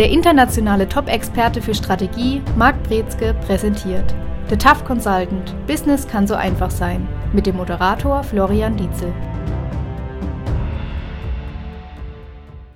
Der 0.00 0.08
internationale 0.08 0.88
Top-Experte 0.88 1.60
für 1.60 1.74
Strategie, 1.74 2.40
Marc 2.56 2.82
Brezke, 2.84 3.34
präsentiert 3.46 4.14
The 4.48 4.56
Tough 4.56 4.82
Consultant– 4.82 5.54
Business 5.66 6.08
kann 6.08 6.26
so 6.26 6.32
einfach 6.32 6.70
sein 6.70 7.06
mit 7.34 7.44
dem 7.44 7.58
Moderator 7.58 8.24
Florian 8.24 8.78
Dietzel. 8.78 9.12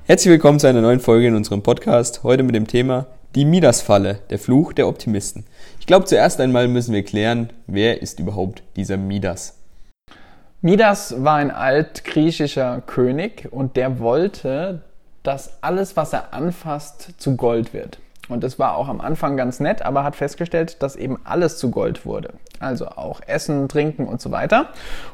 Herzlich 0.05 0.33
willkommen 0.33 0.61
zu 0.61 0.67
einer 0.67 0.83
neuen 0.83 1.01
Folge 1.01 1.29
in 1.29 1.35
unserem 1.35 1.63
Podcast. 1.63 2.25
Heute 2.25 2.43
mit 2.43 2.55
dem 2.55 2.67
Thema 2.67 3.07
die 3.35 3.47
Midas-Falle, 3.47 4.19
der 4.29 4.39
Fluch 4.39 4.75
der 4.75 4.87
Optimisten. 4.87 5.47
Ich 5.81 5.87
glaube, 5.87 6.05
zuerst 6.05 6.43
einmal 6.43 6.69
müssen 6.69 6.93
wir 6.93 7.05
klären, 7.05 7.49
wer 7.67 8.03
ist 8.03 8.21
überhaupt 8.21 8.63
dieser 8.77 8.99
Midas? 8.99 9.59
Midas 10.61 11.25
war 11.25 11.37
ein 11.37 11.51
altgriechischer 11.51 12.83
König 12.83 13.49
und 13.51 13.77
der 13.77 13.99
wollte, 13.99 14.83
dass 15.25 15.63
alles, 15.63 15.97
was 15.97 16.13
er 16.13 16.33
anfasst, 16.33 17.15
zu 17.19 17.37
Gold 17.37 17.75
wird. 17.75 17.99
Und 18.29 18.45
das 18.45 18.59
war 18.59 18.77
auch 18.77 18.89
am 18.89 19.01
Anfang 19.01 19.37
ganz 19.37 19.59
nett, 19.59 19.83
aber 19.83 20.05
hat 20.05 20.17
festgestellt, 20.17 20.83
dass 20.83 20.97
eben 20.97 21.19
alles 21.25 21.59
zu 21.59 21.71
Gold 21.71 22.07
wurde. 22.07 22.35
Also 22.61 22.87
auch 22.87 23.21
Essen, 23.27 23.69
Trinken 23.69 24.07
und 24.07 24.21
so 24.21 24.31
weiter. 24.31 24.69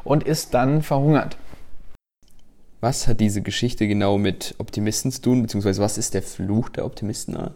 Und 0.04 0.24
ist 0.24 0.52
dann 0.54 0.82
verhungert. 0.82 1.36
Was 2.80 3.08
hat 3.08 3.20
diese 3.20 3.42
Geschichte 3.42 3.86
genau 3.88 4.16
mit 4.16 4.54
Optimisten 4.58 5.10
zu 5.10 5.22
tun, 5.22 5.42
beziehungsweise 5.42 5.82
was 5.82 5.98
ist 5.98 6.14
der 6.14 6.22
Fluch 6.22 6.68
der 6.70 6.86
Optimistenart? 6.86 7.52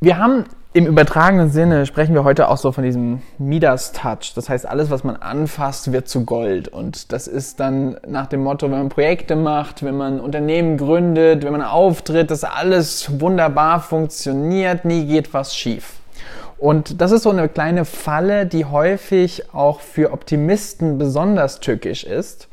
Wir 0.00 0.18
haben 0.18 0.44
im 0.74 0.86
übertragenen 0.86 1.50
Sinne 1.50 1.86
sprechen 1.86 2.14
wir 2.14 2.24
heute 2.24 2.48
auch 2.48 2.56
so 2.56 2.72
von 2.72 2.84
diesem 2.84 3.22
Midas-Touch. 3.38 4.32
Das 4.34 4.48
heißt, 4.48 4.66
alles, 4.66 4.90
was 4.90 5.02
man 5.02 5.16
anfasst, 5.16 5.92
wird 5.92 6.08
zu 6.08 6.24
Gold. 6.24 6.68
Und 6.68 7.12
das 7.12 7.26
ist 7.26 7.58
dann 7.58 7.96
nach 8.06 8.26
dem 8.26 8.42
Motto, 8.42 8.70
wenn 8.70 8.78
man 8.78 8.88
Projekte 8.90 9.34
macht, 9.34 9.82
wenn 9.82 9.96
man 9.96 10.20
Unternehmen 10.20 10.76
gründet, 10.76 11.42
wenn 11.42 11.52
man 11.52 11.62
auftritt, 11.62 12.30
dass 12.30 12.44
alles 12.44 13.20
wunderbar 13.20 13.80
funktioniert, 13.80 14.84
nie 14.84 15.06
geht 15.06 15.32
was 15.32 15.56
schief. 15.56 15.94
Und 16.58 17.00
das 17.00 17.12
ist 17.12 17.22
so 17.22 17.30
eine 17.30 17.48
kleine 17.48 17.84
Falle, 17.84 18.44
die 18.44 18.64
häufig 18.64 19.54
auch 19.54 19.80
für 19.80 20.12
Optimisten 20.12 20.98
besonders 20.98 21.60
tückisch 21.60 22.04
ist, 22.04 22.48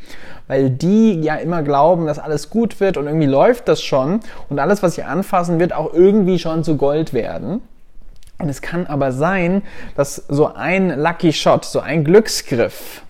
weil 0.47 0.69
die 0.69 1.21
ja 1.21 1.35
immer 1.35 1.63
glauben, 1.63 2.05
dass 2.05 2.19
alles 2.19 2.49
gut 2.49 2.79
wird 2.79 2.97
und 2.97 3.07
irgendwie 3.07 3.27
läuft 3.27 3.67
das 3.67 3.81
schon 3.81 4.19
und 4.49 4.59
alles, 4.59 4.83
was 4.83 4.95
sie 4.95 5.03
anfassen, 5.03 5.59
wird 5.59 5.73
auch 5.73 5.93
irgendwie 5.93 6.39
schon 6.39 6.63
zu 6.63 6.77
Gold 6.77 7.13
werden. 7.13 7.61
Und 8.37 8.49
es 8.49 8.61
kann 8.61 8.85
aber 8.87 9.11
sein, 9.11 9.63
dass 9.95 10.15
so 10.15 10.53
ein 10.53 10.99
Lucky 10.99 11.31
Shot, 11.31 11.65
so 11.65 11.79
ein 11.79 12.03
Glücksgriff, 12.03 13.01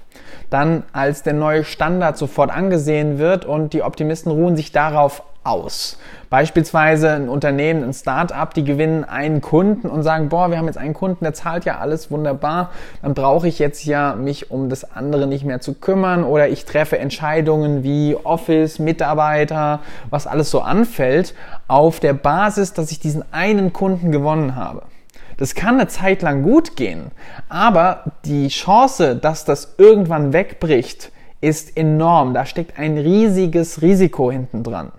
dann 0.50 0.84
als 0.94 1.24
der 1.24 1.34
neue 1.34 1.64
Standard 1.64 2.18
sofort 2.18 2.52
angesehen 2.52 3.18
wird 3.18 3.46
und 3.46 3.74
die 3.74 3.82
Optimisten 3.82 4.32
ruhen 4.32 4.56
sich 4.56 4.72
darauf 4.72 5.24
aus. 5.46 5.98
Beispielsweise 6.30 7.12
ein 7.12 7.30
Unternehmen, 7.30 7.84
ein 7.84 7.94
Start-up, 7.94 8.54
die 8.54 8.64
gewinnen 8.64 9.04
einen 9.04 9.42
Kunden 9.42 9.88
und 9.88 10.04
sagen, 10.04 10.30
boah, 10.30 10.50
wir 10.50 10.58
haben 10.58 10.66
jetzt 10.66 10.78
einen 10.78 10.94
Kunden, 10.94 11.24
der 11.24 11.34
zahlt 11.34 11.66
ja 11.66 11.78
alles 11.78 12.12
wunderbar, 12.12 12.72
dann 13.02 13.14
brauche 13.14 13.48
ich 13.48 13.60
jetzt 13.60 13.86
ja 13.86 14.16
mich 14.16 14.52
um 14.52 14.70
das 14.70 14.96
andere 14.96 15.28
nicht 15.28 15.46
mehr 15.46 15.62
zu 15.62 15.76
kümmern 15.76 16.24
oder 16.24 16.50
ich 16.50 16.66
treffe 16.66 16.98
Entscheidungen 16.98 17.84
wie 17.84 18.16
Office, 18.16 18.80
Mitarbeiter, 18.80 19.80
was 20.10 20.28
alles 20.28 20.52
so 20.52 20.62
anfällt, 20.62 21.36
auf 21.68 22.00
der 22.00 22.14
Basis, 22.14 22.74
dass 22.74 22.92
ich 22.92 23.00
diesen 23.00 23.24
einen 23.32 23.72
Kunden 23.72 24.12
gewonnen 24.12 24.56
habe. 24.56 24.84
Das 25.38 25.54
kann 25.54 25.76
eine 25.76 25.88
Zeit 25.88 26.22
lang 26.22 26.44
gut 26.44 26.76
gehen, 26.76 27.12
aber 27.50 28.12
die 28.24 28.48
Chance, 28.48 29.16
dass 29.16 29.46
das 29.46 29.76
irgendwann 29.78 30.34
wegbricht, 30.34 31.12
ist 31.42 31.78
enorm. 31.78 32.34
Da 32.34 32.46
steckt 32.46 32.80
ein 32.80 32.98
riesiges 32.98 33.82
Risiko 33.82 34.32
hinten 34.32 34.64
dran. 34.64 34.92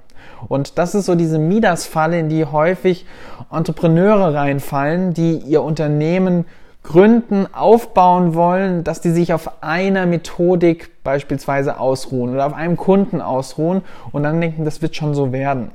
Und 0.48 0.78
das 0.78 0.94
ist 0.94 1.06
so 1.06 1.14
diese 1.14 1.38
Midas-Falle, 1.38 2.18
in 2.18 2.28
die 2.28 2.44
häufig 2.44 3.06
Entrepreneure 3.50 4.34
reinfallen, 4.34 5.14
die 5.14 5.38
ihr 5.38 5.62
Unternehmen 5.62 6.44
gründen, 6.82 7.46
aufbauen 7.52 8.34
wollen, 8.34 8.84
dass 8.84 9.00
die 9.00 9.10
sich 9.10 9.32
auf 9.32 9.62
einer 9.62 10.06
Methodik 10.06 11.02
beispielsweise 11.02 11.80
ausruhen 11.80 12.32
oder 12.32 12.46
auf 12.46 12.54
einem 12.54 12.76
Kunden 12.76 13.20
ausruhen 13.20 13.82
und 14.12 14.22
dann 14.22 14.40
denken, 14.40 14.64
das 14.64 14.82
wird 14.82 14.94
schon 14.94 15.14
so 15.14 15.32
werden 15.32 15.72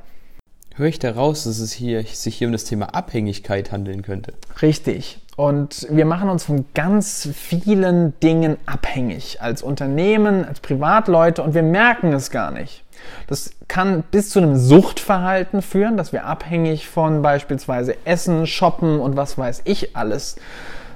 höre 0.74 0.88
ich 0.88 0.98
daraus, 0.98 1.44
dass 1.44 1.58
es 1.58 1.72
hier, 1.72 2.02
sich 2.02 2.36
hier 2.36 2.48
um 2.48 2.52
das 2.52 2.64
Thema 2.64 2.94
Abhängigkeit 2.94 3.72
handeln 3.72 4.02
könnte. 4.02 4.34
Richtig. 4.60 5.21
Und 5.36 5.86
wir 5.90 6.04
machen 6.04 6.28
uns 6.28 6.44
von 6.44 6.66
ganz 6.74 7.28
vielen 7.34 8.18
Dingen 8.20 8.58
abhängig. 8.66 9.40
Als 9.40 9.62
Unternehmen, 9.62 10.44
als 10.44 10.60
Privatleute 10.60 11.42
und 11.42 11.54
wir 11.54 11.62
merken 11.62 12.12
es 12.12 12.30
gar 12.30 12.50
nicht. 12.50 12.84
Das 13.26 13.50
kann 13.66 14.04
bis 14.10 14.30
zu 14.30 14.38
einem 14.38 14.56
Suchtverhalten 14.56 15.62
führen, 15.62 15.96
dass 15.96 16.12
wir 16.12 16.26
abhängig 16.26 16.88
von 16.88 17.22
beispielsweise 17.22 17.96
Essen, 18.04 18.46
Shoppen 18.46 19.00
und 19.00 19.16
was 19.16 19.38
weiß 19.38 19.62
ich 19.64 19.96
alles 19.96 20.36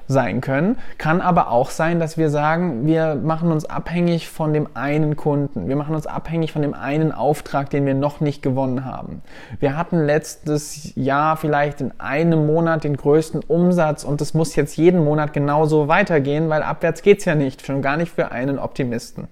sein 0.09 0.41
können. 0.41 0.78
Kann 0.99 1.21
aber 1.21 1.50
auch 1.50 1.71
sein, 1.71 2.00
dass 2.00 2.17
wir 2.17 2.31
sagen, 2.31 2.87
wir 2.87 3.15
machen 3.15 3.50
uns 3.53 3.65
abhängig 3.65 4.28
von 4.28 4.53
dem 4.53 4.69
einen 4.75 5.17
Kunden. 5.17 5.69
Wir 5.69 5.77
machen 5.77 5.94
uns 5.94 6.06
abhängig 6.06 6.53
von 6.53 6.62
dem 6.62 6.75
einen 6.75 7.12
Auftrag, 7.12 7.71
den 7.71 7.87
wir 7.87 7.94
noch 7.94 8.21
nicht 8.21 8.43
gewonnen 8.43 8.84
haben. 8.84 9.22
Wir 9.59 9.77
hatten 9.77 10.05
letztes 10.05 10.93
Jahr 10.94 11.37
vielleicht 11.37 11.81
in 11.81 11.93
einem 11.99 12.47
Monat 12.47 12.84
den 12.84 12.97
größten 12.97 13.43
Umsatz 13.47 14.05
und 14.05 14.21
es 14.21 14.34
muss 14.34 14.56
jetzt 14.56 14.77
jeden 14.77 15.05
Monat 15.05 15.33
genauso 15.33 15.89
weitergehen, 15.89 16.49
weil 16.49 16.62
abwärts 16.62 17.03
geht's 17.03 17.25
ja 17.25 17.34
nicht, 17.34 17.67
schon 17.67 17.83
gar 17.83 17.97
nicht 17.97 18.12
für 18.12 18.31
einen 18.31 18.59
Optimisten. 18.59 19.28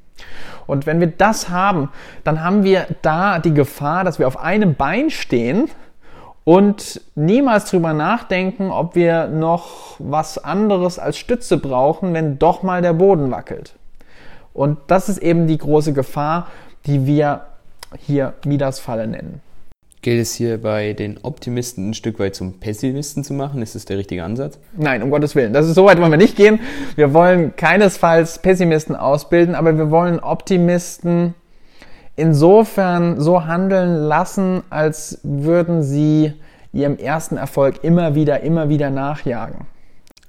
Und 0.67 0.87
wenn 0.87 1.01
wir 1.01 1.09
das 1.09 1.49
haben, 1.51 1.91
dann 2.23 2.43
haben 2.43 2.65
wir 2.65 2.87
da 3.03 3.39
die 3.39 3.53
Gefahr, 3.53 4.05
dass 4.05 4.19
wir 4.19 4.27
auf 4.27 4.39
einem 4.39 4.75
Bein 4.75 5.11
stehen 5.11 5.69
und 6.44 7.00
niemals 7.15 7.71
drüber 7.71 7.93
nachdenken, 7.93 8.71
ob 8.71 8.94
wir 8.94 9.28
noch 9.28 9.97
was 9.99 10.38
anderes 10.38 10.99
als 10.99 11.16
Stütze 11.19 11.56
brauchen, 11.56 12.12
wenn 12.12 12.38
doch 12.38 12.62
mal 12.62 12.82
der 12.82 12.93
Boden 12.93 13.31
wackelt. 13.31 13.75
Und 14.53 14.78
das 14.87 15.09
ist 15.09 15.19
eben 15.19 15.47
die 15.47 15.59
große 15.59 15.93
Gefahr, 15.93 16.49
die 16.87 17.06
wir 17.06 17.47
hier 17.99 18.34
Midas-Falle 18.44 19.06
nennen. 19.06 19.41
Gilt 20.03 20.21
es 20.21 20.34
hier 20.34 20.60
bei 20.60 20.93
den 20.93 21.19
Optimisten 21.22 21.91
ein 21.91 21.94
Stück 21.94 22.19
weit 22.19 22.34
zum 22.34 22.61
Pessimisten 22.61 23.25
zu 23.25 23.32
machen? 23.32 23.62
Ist 23.62 23.75
das 23.75 23.87
der 23.87 23.97
richtige 23.97 24.22
Ansatz? 24.22 24.59
Nein, 24.76 25.03
um 25.03 25.09
Gottes 25.11 25.34
Willen. 25.34 25.55
Das 25.55 25.66
ist 25.66 25.75
so 25.75 25.87
weit 25.87 25.99
wollen 25.99 26.11
wir 26.11 26.19
nicht 26.19 26.37
gehen. 26.37 26.61
Wir 26.94 27.15
wollen 27.15 27.56
keinesfalls 27.56 28.41
Pessimisten 28.41 28.97
ausbilden, 28.97 29.55
aber 29.55 29.78
wir 29.78 29.91
wollen 29.91 30.21
Optimisten 30.21 31.34
insofern 32.17 33.21
so 33.21 33.45
handeln 33.45 34.07
lassen, 34.07 34.63
als 34.71 35.19
würden 35.23 35.83
sie 35.83 36.33
ihrem 36.73 36.97
ersten 36.99 37.37
Erfolg 37.37 37.83
immer 37.83 38.15
wieder, 38.15 38.41
immer 38.41 38.69
wieder 38.69 38.91
nachjagen. 38.91 39.67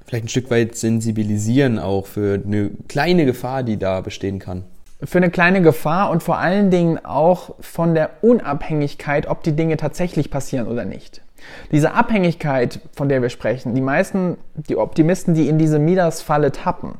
Vielleicht 0.05 0.25
ein 0.25 0.29
Stück 0.29 0.51
weit 0.51 0.75
sensibilisieren 0.75 1.79
auch 1.79 2.05
für 2.05 2.41
eine 2.45 2.69
kleine 2.87 3.25
Gefahr, 3.25 3.63
die 3.63 3.77
da 3.77 4.01
bestehen 4.01 4.37
kann. 4.39 4.63
Für 5.03 5.17
eine 5.17 5.29
kleine 5.29 5.61
Gefahr 5.61 6.11
und 6.11 6.23
vor 6.23 6.37
allen 6.37 6.69
Dingen 6.69 7.03
auch 7.03 7.55
von 7.59 7.95
der 7.95 8.11
Unabhängigkeit, 8.21 9.27
ob 9.27 9.43
die 9.43 9.53
Dinge 9.53 9.77
tatsächlich 9.77 10.29
passieren 10.31 10.67
oder 10.67 10.85
nicht. 10.85 11.21
Diese 11.71 11.93
Abhängigkeit, 11.93 12.79
von 12.93 13.09
der 13.09 13.21
wir 13.21 13.29
sprechen, 13.29 13.75
die 13.75 13.81
meisten, 13.81 14.37
die 14.55 14.77
Optimisten, 14.77 15.33
die 15.33 15.47
in 15.49 15.59
diese 15.59 15.79
Midas-Falle 15.79 16.51
tappen, 16.51 16.95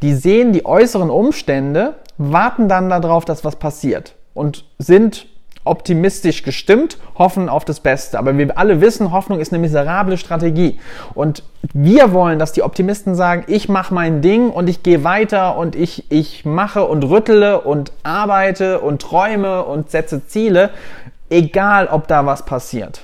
die 0.00 0.14
sehen 0.14 0.52
die 0.52 0.64
äußeren 0.64 1.10
Umstände, 1.10 1.96
warten 2.16 2.68
dann 2.68 2.88
darauf, 2.88 3.24
dass 3.24 3.44
was 3.44 3.56
passiert 3.56 4.14
und 4.34 4.64
sind 4.78 5.26
optimistisch 5.64 6.42
gestimmt, 6.42 6.96
hoffen 7.16 7.48
auf 7.48 7.64
das 7.64 7.80
Beste. 7.80 8.18
Aber 8.18 8.36
wir 8.36 8.56
alle 8.56 8.80
wissen, 8.80 9.12
Hoffnung 9.12 9.40
ist 9.40 9.52
eine 9.52 9.60
miserable 9.60 10.16
Strategie. 10.16 10.78
Und 11.14 11.42
wir 11.74 12.12
wollen, 12.12 12.38
dass 12.38 12.52
die 12.52 12.62
Optimisten 12.62 13.14
sagen, 13.14 13.44
ich 13.46 13.68
mache 13.68 13.92
mein 13.92 14.22
Ding 14.22 14.50
und 14.50 14.68
ich 14.68 14.82
gehe 14.82 15.04
weiter 15.04 15.56
und 15.58 15.76
ich, 15.76 16.10
ich 16.10 16.44
mache 16.44 16.84
und 16.84 17.04
rüttele 17.04 17.60
und 17.60 17.92
arbeite 18.02 18.80
und 18.80 19.02
träume 19.02 19.64
und 19.64 19.90
setze 19.90 20.26
Ziele, 20.26 20.70
egal 21.28 21.88
ob 21.88 22.08
da 22.08 22.24
was 22.24 22.44
passiert. 22.44 23.02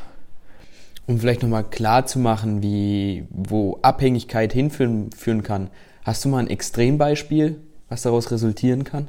Um 1.07 1.21
vielleicht 1.21 1.43
nochmal 1.43 1.65
klar 1.65 2.07
zu 2.07 2.19
machen, 2.19 2.63
wie, 2.63 3.27
wo 3.31 3.79
Abhängigkeit 3.83 4.53
hinführen 4.53 5.11
führen 5.13 5.43
kann. 5.43 5.71
Hast 6.05 6.25
du 6.25 6.31
mal 6.31 6.39
ein 6.39 6.51
Extrembeispiel, 6.51 7.61
was 7.89 8.03
daraus 8.03 8.31
resultieren 8.31 8.83
kann? 8.83 9.09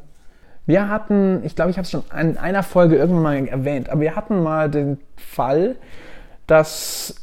Wir 0.68 0.90
hatten, 0.90 1.44
ich 1.46 1.56
glaube, 1.56 1.72
ich 1.72 1.78
habe 1.78 1.86
es 1.86 1.92
schon 1.92 2.04
in 2.20 2.38
einer 2.38 2.62
Folge 2.62 2.98
irgendwann 2.98 3.24
mal 3.24 3.48
erwähnt, 3.48 3.90
aber 3.90 4.02
wir 4.02 4.16
hatten 4.18 4.44
mal 4.44 4.70
den 4.70 5.00
Fall, 5.16 5.78
dass 6.46 7.16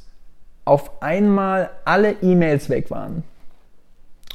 auf 0.65 1.03
einmal 1.03 1.69
alle 1.85 2.13
E-Mails 2.23 2.71
weg 2.71 2.91
waren. 2.91 3.23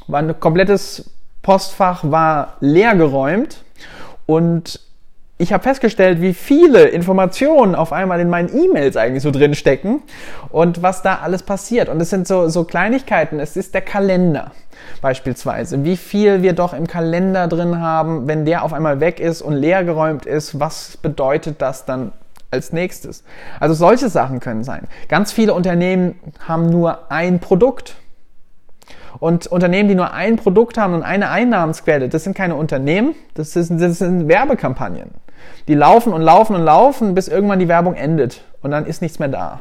War 0.06 0.20
ein 0.20 0.38
komplettes 0.38 1.10
Postfach 1.42 2.04
war 2.04 2.56
leer 2.60 2.94
geräumt 2.94 3.64
und 4.26 4.80
ich 5.38 5.52
habe 5.52 5.62
festgestellt, 5.62 6.20
wie 6.20 6.34
viele 6.34 6.84
Informationen 6.84 7.74
auf 7.74 7.92
einmal 7.92 8.20
in 8.20 8.28
meinen 8.28 8.54
E-Mails 8.54 8.96
eigentlich 8.96 9.22
so 9.22 9.30
drin 9.30 9.54
stecken 9.54 10.02
und 10.50 10.82
was 10.82 11.02
da 11.02 11.20
alles 11.22 11.42
passiert. 11.42 11.88
Und 11.88 11.98
es 12.00 12.10
sind 12.10 12.28
so, 12.28 12.48
so 12.48 12.64
Kleinigkeiten. 12.64 13.40
Es 13.40 13.56
ist 13.56 13.72
der 13.72 13.80
Kalender 13.80 14.52
beispielsweise. 15.00 15.84
Wie 15.84 15.96
viel 15.96 16.42
wir 16.42 16.52
doch 16.52 16.72
im 16.74 16.86
Kalender 16.86 17.48
drin 17.48 17.80
haben, 17.80 18.28
wenn 18.28 18.44
der 18.44 18.64
auf 18.64 18.72
einmal 18.72 19.00
weg 19.00 19.20
ist 19.20 19.42
und 19.42 19.54
leer 19.54 19.84
geräumt 19.84 20.26
ist, 20.26 20.60
was 20.60 20.96
bedeutet 20.96 21.60
das 21.62 21.84
dann 21.84 22.12
als 22.50 22.72
nächstes. 22.72 23.24
Also 23.60 23.74
solche 23.74 24.08
Sachen 24.08 24.40
können 24.40 24.64
sein. 24.64 24.88
Ganz 25.08 25.32
viele 25.32 25.54
Unternehmen 25.54 26.18
haben 26.46 26.68
nur 26.68 27.10
ein 27.10 27.38
Produkt. 27.38 27.96
Und 29.18 29.46
Unternehmen, 29.46 29.88
die 29.88 29.94
nur 29.94 30.12
ein 30.12 30.36
Produkt 30.36 30.78
haben 30.78 30.94
und 30.94 31.02
eine 31.02 31.30
Einnahmensquelle, 31.30 32.08
das 32.08 32.24
sind 32.24 32.34
keine 32.34 32.54
Unternehmen, 32.54 33.14
das, 33.34 33.54
ist, 33.54 33.70
das 33.70 33.98
sind 33.98 34.28
Werbekampagnen. 34.28 35.10
Die 35.68 35.74
laufen 35.74 36.12
und 36.12 36.22
laufen 36.22 36.56
und 36.56 36.62
laufen, 36.62 37.14
bis 37.14 37.28
irgendwann 37.28 37.58
die 37.58 37.68
Werbung 37.68 37.94
endet 37.94 38.42
und 38.62 38.70
dann 38.70 38.86
ist 38.86 39.02
nichts 39.02 39.18
mehr 39.18 39.28
da. 39.28 39.60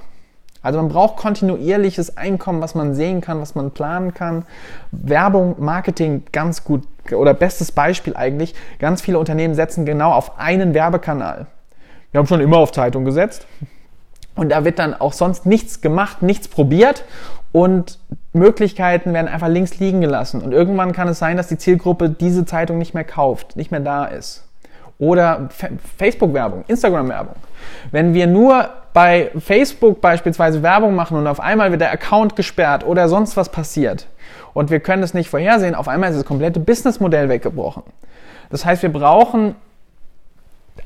Also 0.62 0.80
man 0.80 0.90
braucht 0.90 1.18
kontinuierliches 1.18 2.18
Einkommen, 2.18 2.62
was 2.62 2.76
man 2.76 2.94
sehen 2.94 3.22
kann, 3.22 3.40
was 3.40 3.56
man 3.56 3.72
planen 3.72 4.14
kann. 4.14 4.46
Werbung, 4.92 5.56
Marketing 5.60 6.24
ganz 6.32 6.64
gut 6.64 6.84
oder 7.12 7.34
bestes 7.34 7.72
Beispiel 7.72 8.16
eigentlich. 8.16 8.56
Ganz 8.80 9.02
viele 9.02 9.20
Unternehmen 9.20 9.56
setzen 9.56 9.86
genau 9.86 10.12
auf 10.12 10.38
einen 10.38 10.74
Werbekanal. 10.74 11.48
Wir 12.12 12.20
haben 12.20 12.28
schon 12.28 12.42
immer 12.42 12.58
auf 12.58 12.72
Zeitung 12.72 13.06
gesetzt. 13.06 13.48
Und 14.36 14.50
da 14.50 14.64
wird 14.64 14.80
dann 14.80 14.94
auch 14.94 15.14
sonst 15.14 15.46
nichts 15.46 15.82
gemacht, 15.82 16.22
nichts 16.22 16.48
probiert 16.48 17.04
und 17.52 18.00
Möglichkeiten 18.32 19.14
werden 19.14 19.28
einfach 19.28 19.50
links 19.50 19.80
liegen 19.80 20.02
gelassen. 20.02 20.42
Und 20.42 20.52
irgendwann 20.52 20.94
kann 20.94 21.08
es 21.08 21.20
sein, 21.20 21.36
dass 21.36 21.48
die 21.48 21.58
Zielgruppe 21.58 22.10
diese 22.10 22.46
Zeitung 22.46 22.78
nicht 22.78 22.94
mehr 22.94 23.04
kauft, 23.04 23.56
nicht 23.56 23.72
mehr 23.72 23.80
da 23.80 24.06
ist. 24.06 24.49
Oder 25.00 25.50
Facebook-Werbung, 25.98 26.66
Instagram-Werbung. 26.68 27.36
Wenn 27.92 28.14
wir 28.14 28.28
nur 28.28 28.70
bei 28.94 29.32
Facebook 29.40 30.02
beispielsweise 30.02 30.62
Werbung 30.62 30.94
machen 30.94 31.18
und 31.18 31.26
auf 31.26 31.40
einmal 31.40 31.72
wird 31.72 31.82
der 31.82 31.92
Account 31.92 32.36
gesperrt 32.36 32.86
oder 32.86 33.08
sonst 33.08 33.38
was 33.38 33.50
passiert 33.50 34.08
und 34.54 34.70
wir 34.70 34.82
können 34.82 35.02
es 35.04 35.14
nicht 35.14 35.30
vorhersehen, 35.30 35.74
auf 35.74 35.88
einmal 35.88 36.10
ist 36.10 36.18
das 36.18 36.26
komplette 36.26 36.60
Businessmodell 36.60 37.30
weggebrochen. 37.30 37.84
Das 38.50 38.66
heißt, 38.66 38.82
wir 38.82 38.92
brauchen 38.92 39.56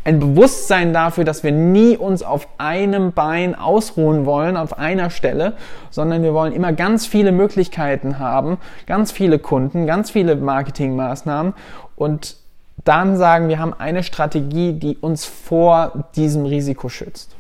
ein 0.03 0.19
Bewusstsein 0.19 0.93
dafür, 0.93 1.23
dass 1.23 1.43
wir 1.43 1.51
nie 1.51 1.97
uns 1.97 2.23
auf 2.23 2.47
einem 2.57 3.13
Bein 3.13 3.55
ausruhen 3.55 4.25
wollen, 4.25 4.57
auf 4.57 4.77
einer 4.77 5.09
Stelle, 5.09 5.53
sondern 5.91 6.23
wir 6.23 6.33
wollen 6.33 6.51
immer 6.51 6.73
ganz 6.73 7.05
viele 7.05 7.31
Möglichkeiten 7.31 8.19
haben, 8.19 8.57
ganz 8.85 9.11
viele 9.11 9.39
Kunden, 9.39 9.85
ganz 9.85 10.11
viele 10.11 10.35
Marketingmaßnahmen 10.35 11.53
und 11.95 12.42
dann 12.83 13.17
sagen, 13.17 13.47
wir 13.49 13.59
haben 13.59 13.73
eine 13.73 14.03
Strategie, 14.03 14.73
die 14.73 14.97
uns 14.97 15.25
vor 15.25 16.09
diesem 16.15 16.45
Risiko 16.45 16.89
schützt. 16.89 17.35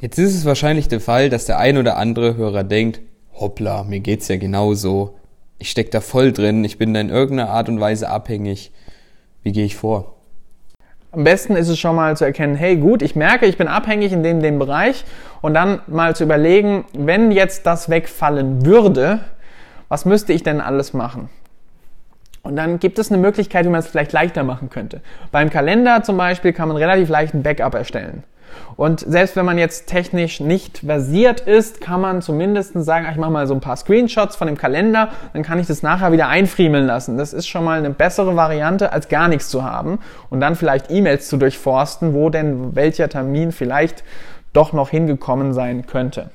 Jetzt 0.00 0.18
ist 0.18 0.34
es 0.34 0.44
wahrscheinlich 0.44 0.88
der 0.88 1.00
Fall, 1.00 1.30
dass 1.30 1.44
der 1.44 1.58
ein 1.58 1.78
oder 1.78 1.96
andere 1.96 2.36
Hörer 2.36 2.64
denkt, 2.64 3.00
hoppla, 3.34 3.84
mir 3.84 4.00
geht's 4.00 4.28
ja 4.28 4.36
genauso. 4.36 5.16
Ich 5.58 5.70
steck 5.70 5.90
da 5.90 6.00
voll 6.00 6.32
drin, 6.32 6.64
ich 6.64 6.78
bin 6.78 6.92
da 6.92 7.00
in 7.00 7.08
irgendeiner 7.08 7.50
Art 7.50 7.68
und 7.68 7.80
Weise 7.80 8.08
abhängig. 8.08 8.72
Wie 9.42 9.52
gehe 9.52 9.64
ich 9.64 9.76
vor? 9.76 10.16
Am 11.12 11.24
besten 11.24 11.56
ist 11.56 11.68
es 11.68 11.78
schon 11.78 11.94
mal 11.94 12.16
zu 12.16 12.24
erkennen, 12.24 12.54
hey 12.56 12.76
gut, 12.76 13.02
ich 13.02 13.14
merke, 13.16 13.46
ich 13.46 13.58
bin 13.58 13.68
abhängig 13.68 14.12
in 14.12 14.22
dem, 14.22 14.40
dem 14.40 14.58
Bereich 14.58 15.04
und 15.42 15.52
dann 15.54 15.80
mal 15.86 16.16
zu 16.16 16.24
überlegen, 16.24 16.84
wenn 16.94 17.30
jetzt 17.30 17.66
das 17.66 17.90
wegfallen 17.90 18.64
würde, 18.64 19.20
was 19.88 20.06
müsste 20.06 20.32
ich 20.32 20.42
denn 20.42 20.60
alles 20.60 20.94
machen? 20.94 21.28
Und 22.42 22.56
dann 22.56 22.80
gibt 22.80 22.98
es 22.98 23.10
eine 23.10 23.20
Möglichkeit, 23.20 23.64
wie 23.64 23.70
man 23.70 23.80
es 23.80 23.86
vielleicht 23.86 24.12
leichter 24.12 24.42
machen 24.42 24.68
könnte. 24.68 25.00
Beim 25.30 25.48
Kalender 25.48 26.02
zum 26.02 26.16
Beispiel 26.16 26.52
kann 26.52 26.68
man 26.68 26.76
relativ 26.76 27.08
leicht 27.08 27.34
ein 27.34 27.42
Backup 27.42 27.74
erstellen. 27.74 28.24
Und 28.76 29.00
selbst 29.00 29.36
wenn 29.36 29.46
man 29.46 29.58
jetzt 29.58 29.86
technisch 29.86 30.40
nicht 30.40 30.78
versiert 30.78 31.40
ist, 31.40 31.80
kann 31.80 32.00
man 32.00 32.20
zumindest 32.20 32.74
sagen, 32.84 33.06
ich 33.10 33.16
mache 33.16 33.30
mal 33.30 33.46
so 33.46 33.54
ein 33.54 33.60
paar 33.60 33.76
Screenshots 33.76 34.36
von 34.36 34.46
dem 34.46 34.56
Kalender, 34.56 35.10
dann 35.32 35.42
kann 35.42 35.58
ich 35.58 35.66
das 35.66 35.82
nachher 35.82 36.12
wieder 36.12 36.28
einfriemeln 36.28 36.86
lassen. 36.86 37.16
Das 37.16 37.32
ist 37.32 37.46
schon 37.46 37.64
mal 37.64 37.78
eine 37.78 37.90
bessere 37.90 38.36
Variante, 38.36 38.92
als 38.92 39.08
gar 39.08 39.28
nichts 39.28 39.48
zu 39.48 39.64
haben 39.64 40.00
und 40.30 40.40
dann 40.40 40.56
vielleicht 40.56 40.90
E-Mails 40.90 41.28
zu 41.28 41.36
durchforsten, 41.36 42.14
wo 42.14 42.28
denn 42.28 42.74
welcher 42.74 43.08
Termin 43.08 43.52
vielleicht 43.52 44.04
doch 44.52 44.72
noch 44.72 44.90
hingekommen 44.90 45.54
sein 45.54 45.86
könnte. 45.86 46.30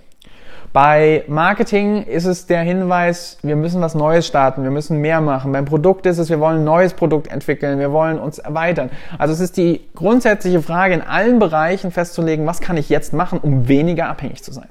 Bei 0.80 1.24
Marketing 1.28 2.04
ist 2.04 2.26
es 2.26 2.46
der 2.46 2.62
Hinweis, 2.62 3.40
wir 3.42 3.56
müssen 3.56 3.82
was 3.82 3.96
Neues 3.96 4.28
starten, 4.28 4.62
wir 4.62 4.70
müssen 4.70 5.02
mehr 5.02 5.22
machen. 5.22 5.52
Beim 5.52 5.66
Produkt 5.66 6.06
ist 6.06 6.20
es, 6.20 6.30
wir 6.30 6.40
wollen 6.40 6.58
ein 6.58 6.66
neues 6.66 6.94
Produkt 6.94 7.32
entwickeln, 7.32 7.80
wir 7.80 7.92
wollen 7.92 8.20
uns 8.20 8.38
erweitern. 8.38 8.92
Also 9.18 9.34
es 9.34 9.40
ist 9.40 9.58
die 9.58 9.82
grundsätzliche 9.96 10.62
Frage 10.62 10.94
in 10.94 11.02
allen 11.02 11.40
Bereichen 11.40 11.90
festzulegen, 11.90 12.46
was 12.46 12.62
kann 12.62 12.78
ich 12.78 12.90
jetzt 12.90 13.12
machen, 13.12 13.40
um 13.40 13.68
weniger 13.68 14.08
abhängig 14.08 14.44
zu 14.44 14.54
sein. 14.54 14.68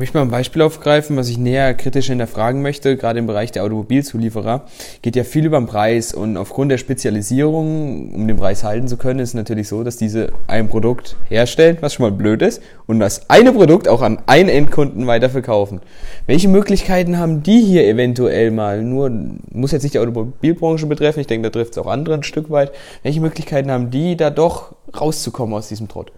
Ich 0.00 0.02
möchte 0.02 0.16
mal 0.16 0.24
ein 0.24 0.30
Beispiel 0.30 0.62
aufgreifen, 0.62 1.18
was 1.18 1.28
ich 1.28 1.36
näher 1.36 1.74
kritisch 1.74 2.06
hinterfragen 2.06 2.62
möchte. 2.62 2.96
Gerade 2.96 3.18
im 3.18 3.26
Bereich 3.26 3.52
der 3.52 3.64
Automobilzulieferer 3.64 4.62
geht 5.02 5.14
ja 5.14 5.24
viel 5.24 5.44
über 5.44 5.58
den 5.58 5.66
Preis 5.66 6.14
und 6.14 6.38
aufgrund 6.38 6.70
der 6.70 6.78
Spezialisierung, 6.78 8.14
um 8.14 8.26
den 8.26 8.38
Preis 8.38 8.64
halten 8.64 8.88
zu 8.88 8.96
können, 8.96 9.20
ist 9.20 9.28
es 9.28 9.34
natürlich 9.34 9.68
so, 9.68 9.84
dass 9.84 9.98
diese 9.98 10.32
ein 10.46 10.70
Produkt 10.70 11.16
herstellen, 11.28 11.76
was 11.82 11.92
schon 11.92 12.04
mal 12.04 12.12
blöd 12.12 12.40
ist, 12.40 12.62
und 12.86 12.98
das 12.98 13.28
eine 13.28 13.52
Produkt 13.52 13.88
auch 13.88 14.00
an 14.00 14.22
einen 14.24 14.48
Endkunden 14.48 15.06
weiterverkaufen. 15.06 15.82
Welche 16.24 16.48
Möglichkeiten 16.48 17.18
haben 17.18 17.42
die 17.42 17.60
hier 17.60 17.86
eventuell 17.86 18.52
mal? 18.52 18.82
Nur 18.82 19.12
muss 19.52 19.72
jetzt 19.72 19.82
nicht 19.82 19.96
die 19.96 19.98
Automobilbranche 19.98 20.86
betreffen, 20.86 21.20
ich 21.20 21.26
denke, 21.26 21.50
da 21.50 21.52
trifft 21.52 21.72
es 21.72 21.78
auch 21.78 21.88
andere 21.88 22.14
ein 22.14 22.22
Stück 22.22 22.48
weit. 22.48 22.72
Welche 23.02 23.20
Möglichkeiten 23.20 23.70
haben 23.70 23.90
die, 23.90 24.16
da 24.16 24.30
doch 24.30 24.72
rauszukommen 24.98 25.54
aus 25.54 25.68
diesem 25.68 25.88
Trott? 25.88 26.10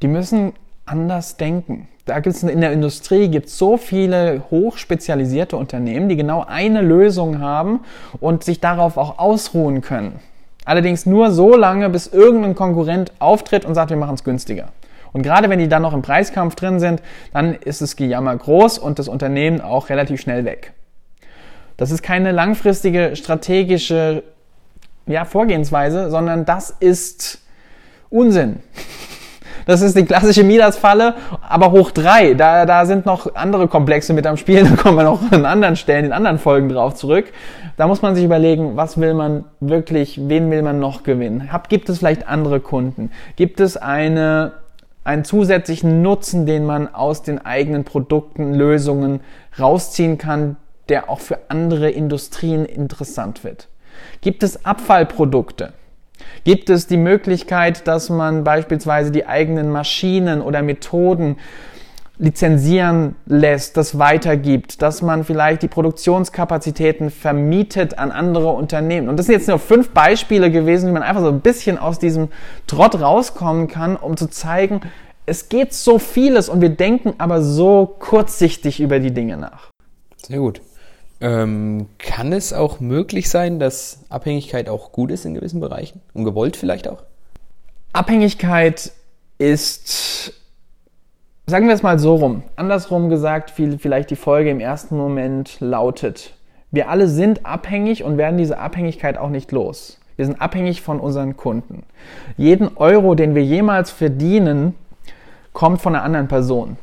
Die 0.00 0.08
müssen 0.08 0.54
anders 0.88 1.36
denken. 1.36 1.88
Da 2.04 2.20
gibt 2.20 2.36
es 2.36 2.42
in 2.42 2.60
der 2.60 2.72
Industrie 2.72 3.28
gibt 3.28 3.50
so 3.50 3.76
viele 3.76 4.42
hochspezialisierte 4.50 5.56
Unternehmen, 5.56 6.08
die 6.08 6.16
genau 6.16 6.44
eine 6.46 6.80
Lösung 6.80 7.38
haben 7.38 7.80
und 8.20 8.44
sich 8.44 8.60
darauf 8.60 8.96
auch 8.96 9.18
ausruhen 9.18 9.82
können. 9.82 10.18
Allerdings 10.64 11.06
nur 11.06 11.30
so 11.30 11.54
lange, 11.54 11.88
bis 11.90 12.06
irgendein 12.06 12.54
Konkurrent 12.54 13.12
auftritt 13.18 13.64
und 13.64 13.74
sagt, 13.74 13.90
wir 13.90 13.96
machen 13.96 14.14
es 14.14 14.24
günstiger. 14.24 14.68
Und 15.12 15.22
gerade 15.22 15.48
wenn 15.48 15.58
die 15.58 15.68
dann 15.68 15.82
noch 15.82 15.94
im 15.94 16.02
Preiskampf 16.02 16.54
drin 16.54 16.80
sind, 16.80 17.02
dann 17.32 17.54
ist 17.54 17.80
das 17.80 17.96
Gejammer 17.96 18.36
groß 18.36 18.78
und 18.78 18.98
das 18.98 19.08
Unternehmen 19.08 19.60
auch 19.60 19.88
relativ 19.88 20.20
schnell 20.20 20.44
weg. 20.44 20.72
Das 21.76 21.90
ist 21.90 22.02
keine 22.02 22.32
langfristige 22.32 23.16
strategische 23.16 24.22
ja, 25.06 25.24
Vorgehensweise, 25.24 26.10
sondern 26.10 26.44
das 26.44 26.70
ist 26.70 27.40
Unsinn. 28.10 28.60
Das 29.66 29.82
ist 29.82 29.96
die 29.96 30.04
klassische 30.04 30.44
Midas-Falle, 30.44 31.14
aber 31.46 31.70
hoch 31.70 31.90
drei. 31.90 32.34
Da, 32.34 32.66
da 32.66 32.86
sind 32.86 33.06
noch 33.06 33.34
andere 33.34 33.68
Komplexe 33.68 34.12
mit 34.12 34.26
am 34.26 34.36
Spiel. 34.36 34.64
Da 34.68 34.76
kommen 34.76 34.96
wir 34.96 35.04
noch 35.04 35.32
an 35.32 35.46
anderen 35.46 35.76
Stellen, 35.76 36.06
in 36.06 36.12
anderen 36.12 36.38
Folgen 36.38 36.68
drauf 36.68 36.94
zurück. 36.94 37.26
Da 37.76 37.86
muss 37.86 38.02
man 38.02 38.14
sich 38.14 38.24
überlegen, 38.24 38.76
was 38.76 38.98
will 38.98 39.14
man 39.14 39.44
wirklich, 39.60 40.20
wen 40.28 40.50
will 40.50 40.62
man 40.62 40.78
noch 40.78 41.02
gewinnen? 41.02 41.52
Hab, 41.52 41.68
gibt 41.68 41.88
es 41.88 41.98
vielleicht 41.98 42.28
andere 42.28 42.60
Kunden? 42.60 43.10
Gibt 43.36 43.60
es 43.60 43.76
eine, 43.76 44.52
einen 45.04 45.24
zusätzlichen 45.24 46.02
Nutzen, 46.02 46.44
den 46.44 46.64
man 46.64 46.92
aus 46.92 47.22
den 47.22 47.44
eigenen 47.44 47.84
Produkten, 47.84 48.54
Lösungen 48.54 49.20
rausziehen 49.58 50.18
kann, 50.18 50.56
der 50.88 51.08
auch 51.08 51.20
für 51.20 51.38
andere 51.48 51.90
Industrien 51.90 52.64
interessant 52.64 53.44
wird? 53.44 53.68
Gibt 54.20 54.42
es 54.42 54.64
Abfallprodukte? 54.64 55.72
Gibt 56.44 56.70
es 56.70 56.86
die 56.86 56.96
Möglichkeit, 56.96 57.86
dass 57.86 58.10
man 58.10 58.44
beispielsweise 58.44 59.10
die 59.10 59.26
eigenen 59.26 59.70
Maschinen 59.70 60.40
oder 60.40 60.62
Methoden 60.62 61.36
lizenzieren 62.18 63.14
lässt, 63.26 63.76
das 63.76 63.98
weitergibt, 63.98 64.82
dass 64.82 65.02
man 65.02 65.24
vielleicht 65.24 65.62
die 65.62 65.68
Produktionskapazitäten 65.68 67.10
vermietet 67.10 67.98
an 67.98 68.10
andere 68.10 68.48
Unternehmen. 68.48 69.08
Und 69.08 69.18
das 69.18 69.26
sind 69.26 69.36
jetzt 69.36 69.48
nur 69.48 69.60
fünf 69.60 69.90
Beispiele 69.90 70.50
gewesen, 70.50 70.88
wie 70.88 70.92
man 70.92 71.04
einfach 71.04 71.22
so 71.22 71.28
ein 71.28 71.40
bisschen 71.40 71.78
aus 71.78 71.98
diesem 71.98 72.28
Trott 72.66 73.00
rauskommen 73.00 73.68
kann, 73.68 73.96
um 73.96 74.16
zu 74.16 74.28
zeigen, 74.28 74.80
es 75.26 75.48
geht 75.48 75.74
so 75.74 75.98
vieles 75.98 76.48
und 76.48 76.60
wir 76.60 76.70
denken 76.70 77.14
aber 77.18 77.42
so 77.42 77.94
kurzsichtig 77.98 78.80
über 78.80 78.98
die 78.98 79.12
Dinge 79.12 79.36
nach. 79.36 79.70
Sehr 80.16 80.38
gut. 80.38 80.60
Ähm, 81.20 81.86
kann 81.98 82.32
es 82.32 82.52
auch 82.52 82.78
möglich 82.78 83.28
sein, 83.28 83.58
dass 83.58 84.04
Abhängigkeit 84.08 84.68
auch 84.68 84.92
gut 84.92 85.10
ist 85.10 85.24
in 85.24 85.34
gewissen 85.34 85.60
Bereichen 85.60 86.00
und 86.14 86.24
gewollt 86.24 86.56
vielleicht 86.56 86.88
auch? 86.88 87.02
Abhängigkeit 87.92 88.92
ist, 89.38 90.32
sagen 91.46 91.66
wir 91.66 91.74
es 91.74 91.82
mal 91.82 91.98
so 91.98 92.16
rum, 92.16 92.44
andersrum 92.54 93.08
gesagt, 93.08 93.58
wie 93.58 93.78
vielleicht 93.78 94.10
die 94.10 94.16
Folge 94.16 94.50
im 94.50 94.60
ersten 94.60 94.96
Moment 94.96 95.56
lautet. 95.60 96.34
Wir 96.70 96.88
alle 96.90 97.08
sind 97.08 97.46
abhängig 97.46 98.04
und 98.04 98.18
werden 98.18 98.36
diese 98.36 98.58
Abhängigkeit 98.58 99.18
auch 99.18 99.30
nicht 99.30 99.50
los. 99.50 99.98
Wir 100.16 100.26
sind 100.26 100.40
abhängig 100.40 100.82
von 100.82 101.00
unseren 101.00 101.36
Kunden. 101.36 101.84
Jeden 102.36 102.76
Euro, 102.76 103.14
den 103.14 103.34
wir 103.34 103.44
jemals 103.44 103.90
verdienen, 103.90 104.74
kommt 105.52 105.80
von 105.80 105.94
einer 105.94 106.04
anderen 106.04 106.28
Person. 106.28 106.76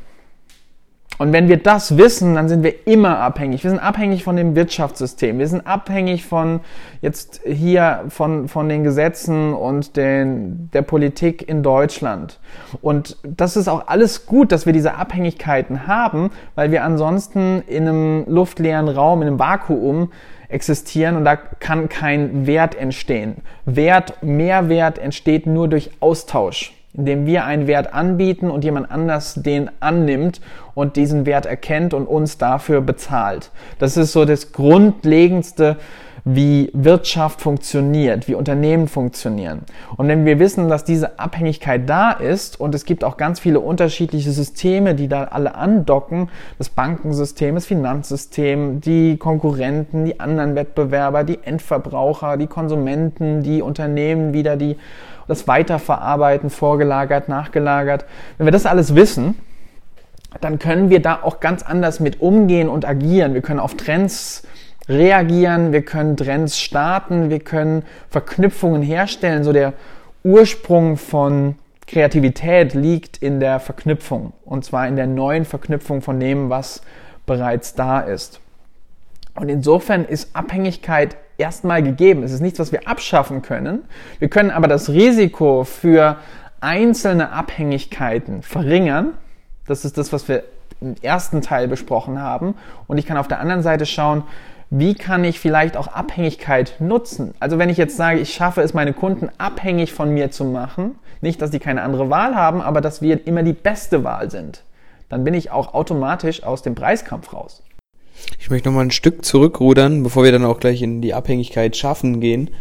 Und 1.17 1.31
wenn 1.31 1.47
wir 1.47 1.57
das 1.57 1.97
wissen, 1.97 2.35
dann 2.35 2.49
sind 2.49 2.63
wir 2.63 2.87
immer 2.87 3.19
abhängig. 3.19 3.63
Wir 3.63 3.69
sind 3.69 3.79
abhängig 3.79 4.23
von 4.23 4.35
dem 4.35 4.55
Wirtschaftssystem. 4.55 5.39
Wir 5.39 5.47
sind 5.47 5.65
abhängig 5.65 6.25
von 6.25 6.59
jetzt 7.01 7.41
hier 7.45 8.05
von, 8.09 8.47
von 8.49 8.67
den 8.67 8.83
Gesetzen 8.83 9.53
und 9.53 9.95
den, 9.95 10.69
der 10.73 10.81
Politik 10.81 11.47
in 11.47 11.63
Deutschland. 11.63 12.39
Und 12.81 13.17
das 13.23 13.55
ist 13.55 13.67
auch 13.67 13.87
alles 13.87 14.25
gut, 14.25 14.51
dass 14.51 14.65
wir 14.65 14.73
diese 14.73 14.95
Abhängigkeiten 14.95 15.87
haben, 15.87 16.31
weil 16.55 16.71
wir 16.71 16.83
ansonsten 16.83 17.61
in 17.67 17.87
einem 17.87 18.25
luftleeren 18.27 18.89
Raum, 18.89 19.21
in 19.21 19.29
einem 19.29 19.39
Vakuum 19.39 20.11
existieren 20.49 21.15
und 21.15 21.25
da 21.25 21.35
kann 21.35 21.89
kein 21.89 22.45
Wert 22.45 22.75
entstehen. 22.75 23.37
Wert, 23.65 24.21
Mehrwert 24.21 24.99
entsteht 24.99 25.47
nur 25.47 25.67
durch 25.67 25.91
Austausch. 25.99 26.73
Indem 26.97 27.25
wir 27.25 27.45
einen 27.45 27.67
Wert 27.67 27.93
anbieten 27.93 28.49
und 28.49 28.63
jemand 28.63 28.91
anders 28.91 29.35
den 29.35 29.69
annimmt 29.79 30.41
und 30.73 30.95
diesen 30.95 31.25
Wert 31.25 31.45
erkennt 31.45 31.93
und 31.93 32.07
uns 32.07 32.37
dafür 32.37 32.81
bezahlt. 32.81 33.51
Das 33.79 33.97
ist 33.97 34.11
so 34.11 34.25
das 34.25 34.51
Grundlegendste, 34.51 35.77
wie 36.27 36.71
Wirtschaft 36.73 37.39
funktioniert, 37.39 38.27
wie 38.27 38.33
Unternehmen 38.33 38.87
funktionieren. 38.87 39.61
Und 39.95 40.07
wenn 40.07 40.25
wir 40.25 40.39
wissen, 40.39 40.67
dass 40.69 40.83
diese 40.83 41.19
Abhängigkeit 41.19 41.87
da 41.87 42.11
ist 42.11 42.59
und 42.59 42.73
es 42.73 42.85
gibt 42.85 43.03
auch 43.03 43.17
ganz 43.17 43.39
viele 43.39 43.59
unterschiedliche 43.59 44.31
Systeme, 44.31 44.95
die 44.95 45.07
da 45.07 45.25
alle 45.25 45.53
andocken, 45.53 46.29
das 46.57 46.69
Bankensystem, 46.69 47.53
das 47.53 47.67
Finanzsystem, 47.67 48.81
die 48.81 49.17
Konkurrenten, 49.17 50.05
die 50.05 50.19
anderen 50.19 50.55
Wettbewerber, 50.55 51.23
die 51.23 51.37
Endverbraucher, 51.43 52.37
die 52.37 52.47
Konsumenten, 52.47 53.43
die 53.43 53.61
Unternehmen 53.61 54.33
wieder, 54.33 54.57
die 54.57 54.77
das 55.27 55.47
Weiterverarbeiten, 55.47 56.49
vorgelagert, 56.49 57.29
nachgelagert. 57.29 58.05
Wenn 58.37 58.47
wir 58.47 58.51
das 58.51 58.65
alles 58.65 58.95
wissen, 58.95 59.35
dann 60.41 60.59
können 60.59 60.89
wir 60.89 61.01
da 61.01 61.19
auch 61.21 61.39
ganz 61.39 61.63
anders 61.63 61.99
mit 61.99 62.21
umgehen 62.21 62.69
und 62.69 62.85
agieren. 62.85 63.33
Wir 63.33 63.41
können 63.41 63.59
auf 63.59 63.75
Trends 63.75 64.43
reagieren, 64.87 65.71
wir 65.71 65.83
können 65.83 66.17
Trends 66.17 66.59
starten, 66.59 67.29
wir 67.29 67.39
können 67.39 67.83
Verknüpfungen 68.09 68.81
herstellen. 68.81 69.43
So 69.43 69.53
der 69.53 69.73
Ursprung 70.23 70.97
von 70.97 71.55
Kreativität 71.87 72.73
liegt 72.73 73.17
in 73.17 73.39
der 73.39 73.59
Verknüpfung 73.59 74.33
und 74.43 74.65
zwar 74.65 74.87
in 74.87 74.95
der 74.95 75.07
neuen 75.07 75.45
Verknüpfung 75.45 76.01
von 76.01 76.19
dem, 76.19 76.49
was 76.49 76.81
bereits 77.25 77.75
da 77.75 77.99
ist. 77.99 78.39
Und 79.35 79.49
insofern 79.49 80.05
ist 80.05 80.35
Abhängigkeit 80.35 81.17
erstmal 81.37 81.83
gegeben. 81.83 82.23
Es 82.23 82.31
ist 82.31 82.41
nichts, 82.41 82.59
was 82.59 82.71
wir 82.71 82.87
abschaffen 82.87 83.41
können. 83.41 83.83
Wir 84.19 84.29
können 84.29 84.51
aber 84.51 84.67
das 84.67 84.89
Risiko 84.89 85.63
für 85.63 86.17
einzelne 86.61 87.31
Abhängigkeiten 87.31 88.41
verringern. 88.41 89.13
Das 89.67 89.85
ist 89.85 89.97
das, 89.97 90.13
was 90.13 90.27
wir 90.27 90.43
im 90.81 90.95
ersten 91.01 91.41
Teil 91.41 91.67
besprochen 91.67 92.21
haben. 92.21 92.55
Und 92.87 92.97
ich 92.97 93.05
kann 93.05 93.17
auf 93.17 93.27
der 93.27 93.39
anderen 93.39 93.63
Seite 93.63 93.85
schauen, 93.85 94.23
wie 94.69 94.95
kann 94.95 95.23
ich 95.23 95.39
vielleicht 95.39 95.77
auch 95.77 95.87
Abhängigkeit 95.87 96.75
nutzen? 96.79 97.33
Also 97.39 97.59
wenn 97.59 97.69
ich 97.69 97.77
jetzt 97.77 97.97
sage, 97.97 98.19
ich 98.19 98.33
schaffe 98.33 98.61
es, 98.61 98.73
meine 98.73 98.93
Kunden 98.93 99.29
abhängig 99.37 99.93
von 99.93 100.13
mir 100.13 100.31
zu 100.31 100.43
machen, 100.43 100.95
nicht, 101.21 101.41
dass 101.41 101.51
die 101.51 101.59
keine 101.59 101.81
andere 101.81 102.09
Wahl 102.09 102.35
haben, 102.35 102.61
aber 102.61 102.81
dass 102.81 103.01
wir 103.01 103.25
immer 103.27 103.43
die 103.43 103.53
beste 103.53 104.03
Wahl 104.03 104.31
sind, 104.31 104.63
dann 105.07 105.23
bin 105.23 105.33
ich 105.33 105.51
auch 105.51 105.73
automatisch 105.73 106.43
aus 106.43 106.61
dem 106.61 106.75
Preiskampf 106.75 107.31
raus. 107.31 107.61
Ich 108.39 108.49
möchte 108.49 108.69
noch 108.69 108.75
mal 108.75 108.81
ein 108.81 108.91
Stück 108.91 109.25
zurückrudern, 109.25 110.03
bevor 110.03 110.23
wir 110.23 110.31
dann 110.31 110.45
auch 110.45 110.59
gleich 110.59 110.81
in 110.81 111.01
die 111.01 111.13
Abhängigkeit 111.13 111.75
schaffen 111.75 112.19
gehen. 112.19 112.51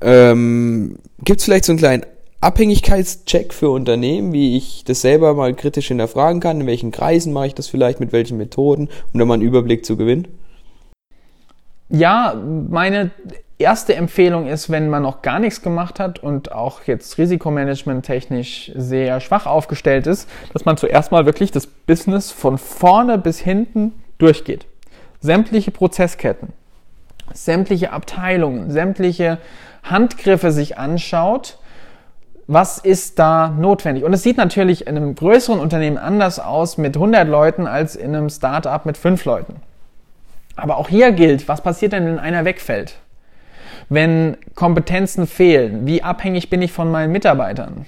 Ähm, 0.00 0.98
Gibt 1.22 1.40
es 1.40 1.44
vielleicht 1.44 1.64
so 1.64 1.72
einen 1.72 1.78
kleinen 1.78 2.06
Abhängigkeitscheck 2.40 3.54
für 3.54 3.70
Unternehmen, 3.70 4.32
wie 4.32 4.56
ich 4.56 4.84
das 4.84 5.00
selber 5.00 5.34
mal 5.34 5.54
kritisch 5.54 5.88
hinterfragen 5.88 6.40
kann? 6.40 6.60
In 6.60 6.66
welchen 6.66 6.90
Kreisen 6.90 7.32
mache 7.32 7.48
ich 7.48 7.54
das 7.54 7.68
vielleicht, 7.68 8.00
mit 8.00 8.12
welchen 8.12 8.36
Methoden, 8.36 8.88
um 9.12 9.18
da 9.18 9.24
mal 9.24 9.34
einen 9.34 9.42
Überblick 9.42 9.84
zu 9.84 9.96
gewinnen? 9.96 10.28
ja, 11.88 12.34
meine 12.70 13.10
erste 13.58 13.94
Empfehlung 13.94 14.46
ist, 14.46 14.70
wenn 14.70 14.88
man 14.88 15.02
noch 15.02 15.22
gar 15.22 15.38
nichts 15.38 15.62
gemacht 15.62 16.00
hat 16.00 16.18
und 16.18 16.52
auch 16.52 16.82
jetzt 16.84 17.18
Risikomanagement 17.18 18.04
technisch 18.04 18.72
sehr 18.74 19.20
schwach 19.20 19.46
aufgestellt 19.46 20.06
ist, 20.06 20.28
dass 20.52 20.64
man 20.64 20.76
zuerst 20.76 21.12
mal 21.12 21.26
wirklich 21.26 21.52
das 21.52 21.66
Business 21.66 22.30
von 22.30 22.58
vorne 22.58 23.18
bis 23.18 23.38
hinten 23.38 23.92
durchgeht. 24.18 24.66
Sämtliche 25.24 25.70
Prozessketten, 25.70 26.52
sämtliche 27.32 27.94
Abteilungen, 27.94 28.70
sämtliche 28.70 29.38
Handgriffe 29.82 30.52
sich 30.52 30.76
anschaut, 30.76 31.56
was 32.46 32.76
ist 32.76 33.18
da 33.18 33.48
notwendig? 33.48 34.04
Und 34.04 34.12
es 34.12 34.22
sieht 34.22 34.36
natürlich 34.36 34.86
in 34.86 34.98
einem 34.98 35.14
größeren 35.14 35.60
Unternehmen 35.60 35.96
anders 35.96 36.40
aus 36.40 36.76
mit 36.76 36.96
100 36.96 37.26
Leuten 37.26 37.66
als 37.66 37.96
in 37.96 38.14
einem 38.14 38.28
Startup 38.28 38.84
mit 38.84 38.98
5 38.98 39.24
Leuten. 39.24 39.62
Aber 40.56 40.76
auch 40.76 40.90
hier 40.90 41.10
gilt, 41.12 41.48
was 41.48 41.62
passiert 41.62 41.94
denn, 41.94 42.04
wenn 42.04 42.18
einer 42.18 42.44
wegfällt? 42.44 42.96
Wenn 43.88 44.36
Kompetenzen 44.54 45.26
fehlen, 45.26 45.86
wie 45.86 46.02
abhängig 46.02 46.50
bin 46.50 46.60
ich 46.60 46.72
von 46.72 46.90
meinen 46.90 47.12
Mitarbeitern? 47.12 47.86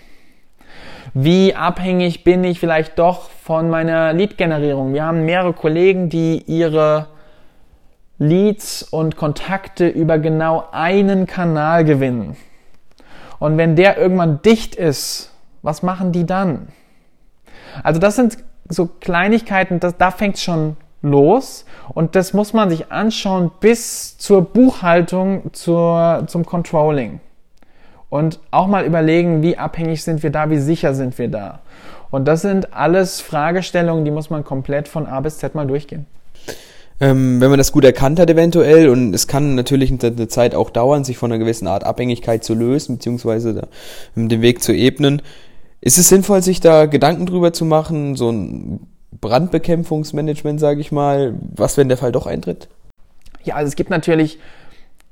Wie 1.12 1.54
abhängig 1.54 2.24
bin 2.24 2.44
ich 2.44 2.58
vielleicht 2.58 2.98
doch 2.98 3.28
von 3.28 3.68
meiner 3.68 4.14
Lead-Generierung? 4.14 4.94
Wir 4.94 5.04
haben 5.04 5.26
mehrere 5.26 5.52
Kollegen, 5.52 6.08
die 6.08 6.42
ihre 6.46 7.08
Leads 8.18 8.82
und 8.82 9.16
Kontakte 9.16 9.88
über 9.88 10.18
genau 10.18 10.64
einen 10.72 11.26
Kanal 11.26 11.84
gewinnen. 11.84 12.36
Und 13.38 13.58
wenn 13.58 13.76
der 13.76 13.98
irgendwann 13.98 14.40
dicht 14.42 14.74
ist, 14.74 15.32
was 15.62 15.82
machen 15.82 16.12
die 16.12 16.24
dann? 16.24 16.68
Also 17.82 18.00
das 18.00 18.16
sind 18.16 18.38
so 18.68 18.86
Kleinigkeiten, 18.86 19.80
das, 19.80 19.96
da 19.96 20.10
fängt 20.10 20.36
es 20.36 20.42
schon 20.42 20.76
los 21.02 21.66
und 21.90 22.16
das 22.16 22.32
muss 22.32 22.52
man 22.52 22.70
sich 22.70 22.90
anschauen 22.90 23.50
bis 23.60 24.16
zur 24.18 24.42
Buchhaltung, 24.42 25.52
zur, 25.52 26.24
zum 26.26 26.46
Controlling. 26.46 27.20
Und 28.08 28.40
auch 28.50 28.66
mal 28.66 28.84
überlegen, 28.84 29.42
wie 29.42 29.58
abhängig 29.58 30.02
sind 30.02 30.22
wir 30.22 30.30
da, 30.30 30.48
wie 30.48 30.58
sicher 30.58 30.94
sind 30.94 31.18
wir 31.18 31.28
da. 31.28 31.60
Und 32.10 32.26
das 32.26 32.42
sind 32.42 32.72
alles 32.72 33.20
Fragestellungen, 33.20 34.04
die 34.04 34.10
muss 34.10 34.30
man 34.30 34.44
komplett 34.44 34.88
von 34.88 35.06
A 35.06 35.20
bis 35.20 35.38
Z 35.38 35.54
mal 35.54 35.66
durchgehen. 35.66 36.06
Ähm, 36.98 37.40
wenn 37.40 37.50
man 37.50 37.58
das 37.58 37.72
gut 37.72 37.84
erkannt 37.84 38.18
hat 38.18 38.30
eventuell 38.30 38.88
und 38.88 39.12
es 39.14 39.26
kann 39.26 39.54
natürlich 39.54 39.90
eine 39.90 40.28
Zeit 40.28 40.54
auch 40.54 40.70
dauern, 40.70 41.04
sich 41.04 41.18
von 41.18 41.30
einer 41.30 41.38
gewissen 41.38 41.66
Art 41.66 41.84
Abhängigkeit 41.84 42.42
zu 42.42 42.54
lösen, 42.54 42.96
beziehungsweise 42.96 43.68
den 44.14 44.40
Weg 44.40 44.62
zu 44.62 44.72
ebnen, 44.72 45.20
ist 45.82 45.98
es 45.98 46.08
sinnvoll, 46.08 46.42
sich 46.42 46.60
da 46.60 46.86
Gedanken 46.86 47.26
drüber 47.26 47.52
zu 47.52 47.66
machen, 47.66 48.16
so 48.16 48.30
ein 48.30 48.80
Brandbekämpfungsmanagement, 49.20 50.58
sage 50.58 50.80
ich 50.80 50.90
mal, 50.90 51.34
was, 51.54 51.76
wenn 51.76 51.88
der 51.88 51.98
Fall 51.98 52.12
doch 52.12 52.26
eintritt? 52.26 52.68
Ja, 53.44 53.56
also 53.56 53.68
es 53.68 53.76
gibt 53.76 53.90
natürlich 53.90 54.38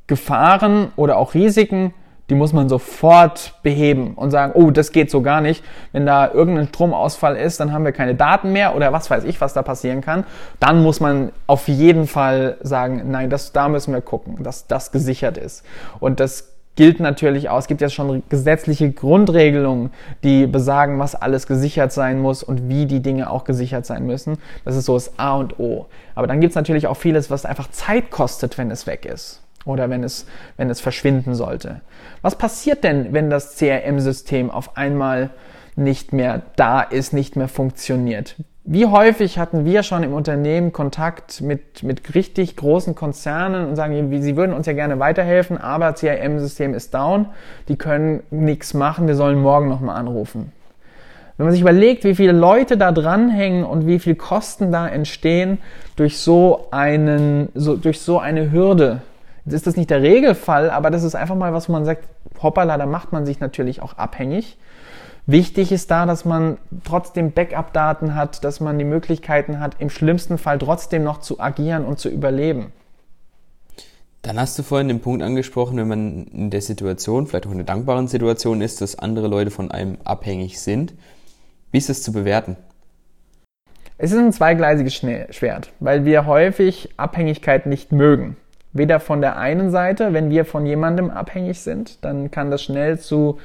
Gefahren 0.07 0.89
oder 0.97 1.19
auch 1.19 1.35
Risiken, 1.35 1.95
die 2.31 2.35
muss 2.35 2.53
man 2.53 2.69
sofort 2.69 3.55
beheben 3.63 4.15
und 4.15 4.31
sagen, 4.31 4.53
oh, 4.55 4.71
das 4.71 4.93
geht 4.93 5.11
so 5.11 5.21
gar 5.21 5.41
nicht. 5.41 5.63
Wenn 5.93 6.07
da 6.07 6.31
irgendein 6.33 6.69
Stromausfall 6.69 7.37
ist, 7.37 7.61
dann 7.61 7.73
haben 7.73 7.85
wir 7.85 7.93
keine 7.93 8.15
Daten 8.15 8.53
mehr 8.53 8.75
oder 8.75 8.93
was 8.93 9.11
weiß 9.11 9.25
ich, 9.25 9.41
was 9.41 9.53
da 9.53 9.63
passieren 9.63 10.01
kann. 10.01 10.25
Dann 10.59 10.83
muss 10.83 11.01
man 11.01 11.33
auf 11.47 11.69
jeden 11.69 12.07
Fall 12.07 12.57
sagen, 12.63 13.03
nein, 13.11 13.29
das, 13.29 13.53
da 13.53 13.69
müssen 13.69 13.93
wir 13.93 14.01
gucken, 14.01 14.43
dass 14.43 14.67
das 14.67 14.91
gesichert 14.91 15.37
ist. 15.37 15.65
Und 16.01 16.19
das 16.19 16.55
gilt 16.77 16.99
natürlich 16.99 17.51
auch. 17.51 17.59
Es 17.59 17.67
gibt 17.67 17.83
ja 17.83 17.91
schon 17.91 18.23
gesetzliche 18.31 18.91
Grundregelungen, 18.91 19.91
die 20.25 20.47
besagen, 20.47 20.99
was 20.99 21.15
alles 21.15 21.47
gesichert 21.47 21.93
sein 21.93 22.21
muss 22.21 22.43
und 22.43 22.71
wie 22.71 22.87
die 22.87 23.01
Dinge 23.01 23.31
auch 23.31 23.45
gesichert 23.45 23.85
sein 23.85 24.07
müssen. 24.07 24.39
Das 24.65 24.77
ist 24.77 24.87
so 24.87 24.95
das 24.95 25.19
A 25.19 25.37
und 25.37 25.61
O. 25.61 25.87
Aber 26.15 26.27
dann 26.27 26.41
gibt 26.41 26.53
es 26.53 26.57
natürlich 26.57 26.87
auch 26.87 26.97
vieles, 26.97 27.31
was 27.31 27.45
einfach 27.45 27.71
Zeit 27.71 28.11
kostet, 28.11 28.57
wenn 28.57 28.71
es 28.71 28.87
weg 28.87 29.05
ist 29.05 29.44
oder 29.65 29.91
wenn 29.91 30.05
es, 30.05 30.27
wenn 30.57 30.71
es 30.71 30.81
verschwinden 30.81 31.35
sollte. 31.35 31.81
Was 32.23 32.37
passiert 32.37 32.85
denn, 32.85 33.13
wenn 33.13 33.31
das 33.31 33.57
CRM-System 33.57 34.51
auf 34.51 34.77
einmal 34.77 35.31
nicht 35.77 36.13
mehr 36.13 36.43
da 36.57 36.83
ist, 36.83 37.13
nicht 37.13 37.37
mehr 37.37 37.49
funktioniert? 37.49 38.37
Wie 38.67 38.87
häufig 38.87 39.39
hatten 39.39 39.67
wir 39.67 39.83
schon 39.83 40.03
im 40.05 40.15
Unternehmen 40.15 40.73
Kontakt 40.73 41.43
mit, 41.43 41.83
mit 41.83 42.15
richtig 42.15 42.57
großen 42.57 42.95
Konzernen 42.95 43.69
und 43.69 43.77
sagen, 43.77 44.23
sie 44.23 44.37
würden 44.37 44.55
uns 44.55 44.67
ja 44.67 44.73
gerne 44.73 44.99
weiterhelfen, 44.99 45.59
aber 45.59 45.93
CRM-System 45.93 46.73
ist 46.73 46.95
down, 46.95 47.27
die 47.69 47.77
können 47.77 48.23
nichts 48.31 48.73
machen, 48.73 49.07
wir 49.07 49.17
sollen 49.17 49.43
morgen 49.43 49.69
nochmal 49.69 49.97
anrufen. 49.97 50.51
Wenn 51.37 51.45
man 51.45 51.53
sich 51.53 51.61
überlegt, 51.61 52.05
wie 52.05 52.15
viele 52.15 52.33
Leute 52.33 52.79
da 52.79 52.91
dranhängen 52.91 53.65
und 53.65 53.87
wie 53.87 53.99
viel 53.99 54.15
Kosten 54.15 54.73
da 54.73 54.89
entstehen 54.89 55.59
durch 55.97 56.19
so 56.19 56.69
einen, 56.71 57.51
so, 57.55 57.77
durch 57.77 58.01
so 58.01 58.19
eine 58.19 58.51
Hürde, 58.51 59.03
ist 59.53 59.67
das 59.67 59.77
nicht 59.77 59.91
der 59.91 60.01
Regelfall, 60.01 60.71
aber 60.71 60.91
das 60.91 61.03
ist 61.03 61.15
einfach 61.15 61.35
mal 61.35 61.53
was, 61.53 61.69
wo 61.69 61.73
man 61.73 61.85
sagt, 61.85 62.09
hoppala, 62.43 62.79
da 62.79 62.87
macht 62.87 63.13
man 63.13 63.27
sich 63.27 63.41
natürlich 63.41 63.83
auch 63.83 63.99
abhängig. 63.99 64.57
Wichtig 65.27 65.73
ist 65.73 65.91
da, 65.91 66.07
dass 66.07 66.25
man 66.25 66.59
trotzdem 66.85 67.33
Backup-Daten 67.33 68.15
hat, 68.15 68.45
dass 68.45 68.61
man 68.61 68.79
die 68.79 68.85
Möglichkeiten 68.85 69.61
hat, 69.61 69.77
im 69.79 69.91
schlimmsten 69.91 70.39
Fall 70.39 70.59
trotzdem 70.59 71.03
noch 71.03 71.21
zu 71.21 71.41
agieren 71.41 71.85
und 71.85 71.99
zu 71.99 72.09
überleben. 72.09 72.73
Dann 74.21 74.41
hast 74.41 74.59
du 74.59 74.63
vorhin 74.63 74.89
den 74.89 75.01
Punkt 75.01 75.23
angesprochen, 75.23 75.77
wenn 75.77 75.89
man 75.89 76.25
in 76.25 76.51
der 76.51 76.63
Situation, 76.63 77.27
vielleicht 77.27 77.47
auch 77.47 77.51
in 77.51 77.59
einer 77.59 77.65
dankbaren 77.65 78.09
Situation 78.09 78.63
ist, 78.63 78.81
dass 78.81 78.99
andere 78.99 79.29
Leute 79.29 79.51
von 79.51 79.71
einem 79.71 79.99
abhängig 80.05 80.61
sind. 80.61 80.95
Wie 81.71 81.79
ist 81.79 81.91
das 81.91 82.03
zu 82.03 82.13
bewerten? 82.13 82.57
Es 83.97 84.13
ist 84.13 84.19
ein 84.19 84.33
zweigleisiges 84.33 84.95
Schwert, 84.95 85.73
weil 85.79 86.05
wir 86.05 86.27
häufig 86.27 86.91
Abhängigkeit 86.97 87.67
nicht 87.67 87.93
mögen. 87.93 88.37
Weder 88.75 89.01
von 89.01 89.21
der 89.21 89.39
einen 89.39 89.71
Seite, 89.71 90.13
wenn 90.13 90.31
wir 90.31 90.45
von 90.45 90.67
jemandem 90.67 91.11
abhängig 91.11 91.61
sind, 91.61 92.05
dann 92.05 92.31
kann 92.31 92.51
das 92.51 92.63
schnell 92.63 92.99
zu 92.99 93.39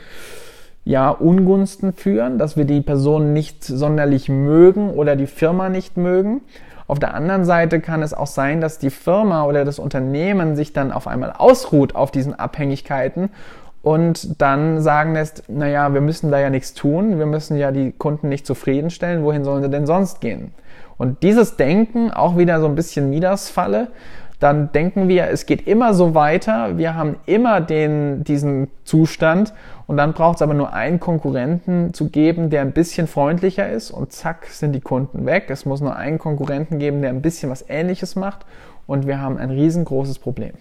ja, 0.83 1.11
Ungunsten 1.11 1.93
führen, 1.93 2.39
dass 2.39 2.57
wir 2.57 2.65
die 2.65 2.81
Person 2.81 3.31
nicht 3.31 3.63
sonderlich 3.63 4.27
mögen 4.27 4.89
oder 4.89 5.15
die 5.15 5.27
Firma 5.27 5.69
nicht 5.69 5.97
mögen. 5.97 6.41
Auf 6.87 6.97
der 6.97 7.13
anderen 7.13 7.45
Seite 7.45 7.79
kann 7.79 8.01
es 8.01 8.15
auch 8.15 8.27
sein, 8.27 8.59
dass 8.59 8.79
die 8.79 8.89
Firma 8.89 9.45
oder 9.45 9.65
das 9.65 9.77
Unternehmen 9.77 10.55
sich 10.55 10.73
dann 10.73 10.91
auf 10.91 11.05
einmal 11.05 11.31
ausruht 11.31 11.93
auf 11.93 12.09
diesen 12.09 12.33
Abhängigkeiten 12.33 13.29
und 13.83 14.41
dann 14.41 14.81
sagen 14.81 15.13
lässt, 15.13 15.43
naja, 15.47 15.93
wir 15.93 16.01
müssen 16.01 16.31
da 16.31 16.39
ja 16.39 16.49
nichts 16.49 16.73
tun, 16.73 17.19
wir 17.19 17.27
müssen 17.27 17.55
ja 17.55 17.71
die 17.71 17.91
Kunden 17.91 18.27
nicht 18.27 18.47
zufriedenstellen, 18.47 19.23
wohin 19.23 19.43
sollen 19.43 19.61
sie 19.61 19.69
denn 19.69 19.85
sonst 19.85 20.21
gehen? 20.21 20.51
Und 20.97 21.21
dieses 21.23 21.55
Denken, 21.55 22.11
auch 22.11 22.37
wieder 22.37 22.59
so 22.59 22.65
ein 22.65 22.75
bisschen 22.75 23.09
Midas-Falle, 23.11 23.87
dann 24.39 24.71
denken 24.71 25.09
wir, 25.09 25.27
es 25.27 25.45
geht 25.45 25.67
immer 25.67 25.93
so 25.93 26.15
weiter, 26.15 26.77
wir 26.77 26.95
haben 26.95 27.17
immer 27.25 27.59
den, 27.59 28.23
diesen 28.23 28.69
Zustand 28.85 29.53
und 29.85 29.97
dann 29.97 30.13
braucht 30.13 30.37
es 30.37 30.41
aber 30.41 30.53
nur 30.53 30.71
einen 30.71 31.01
Konkurrenten 31.01 31.93
zu 31.93 32.09
geben, 32.09 32.49
der 32.49 32.61
ein 32.61 32.71
bisschen 32.71 33.07
freundlicher 33.07 33.69
ist 33.69 33.91
und 33.91 34.13
zack 34.13 34.47
sind 34.47 34.71
die 34.71 34.79
Kunden 34.79 35.25
weg. 35.25 35.47
Es 35.49 35.65
muss 35.65 35.81
nur 35.81 35.95
einen 35.95 36.19
Konkurrenten 36.19 36.79
geben, 36.79 37.01
der 37.01 37.09
ein 37.09 37.21
bisschen 37.21 37.49
was 37.49 37.65
Ähnliches 37.67 38.15
macht 38.15 38.45
und 38.87 39.07
wir 39.07 39.19
haben 39.19 39.37
ein 39.37 39.49
riesengroßes 39.49 40.19
Problem. 40.19 40.53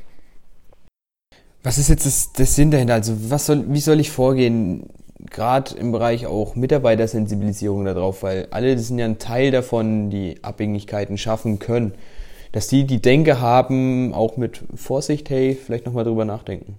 Was 1.63 1.79
ist 1.79 1.89
jetzt 1.89 2.05
das, 2.05 2.33
das 2.33 2.57
Sinn 2.57 2.71
dahinter? 2.73 2.95
Also 2.95 3.31
was 3.31 3.47
soll, 3.47 3.65
wie 3.69 3.81
soll 3.81 4.01
ich 4.01 4.11
vorgehen? 4.11 4.91
Gerade 5.31 5.77
im 5.77 5.93
Bereich 5.93 6.27
auch 6.27 6.55
Mitarbeitersensibilisierung 6.55 7.85
darauf, 7.85 8.23
weil 8.23 8.49
alle 8.51 8.79
sind 8.79 8.99
ja 8.99 9.05
ein 9.05 9.19
Teil 9.19 9.51
davon, 9.51 10.11
die 10.11 10.43
Abhängigkeiten 10.43 11.19
schaffen 11.19 11.59
können. 11.59 11.93
Dass 12.53 12.69
die 12.69 12.87
die 12.87 13.03
Denke 13.03 13.41
haben, 13.41 14.15
auch 14.15 14.37
mit 14.37 14.65
Vorsicht, 14.75 15.31
hey, 15.31 15.55
vielleicht 15.55 15.87
nochmal 15.87 16.05
drüber 16.05 16.25
nachdenken 16.25 16.77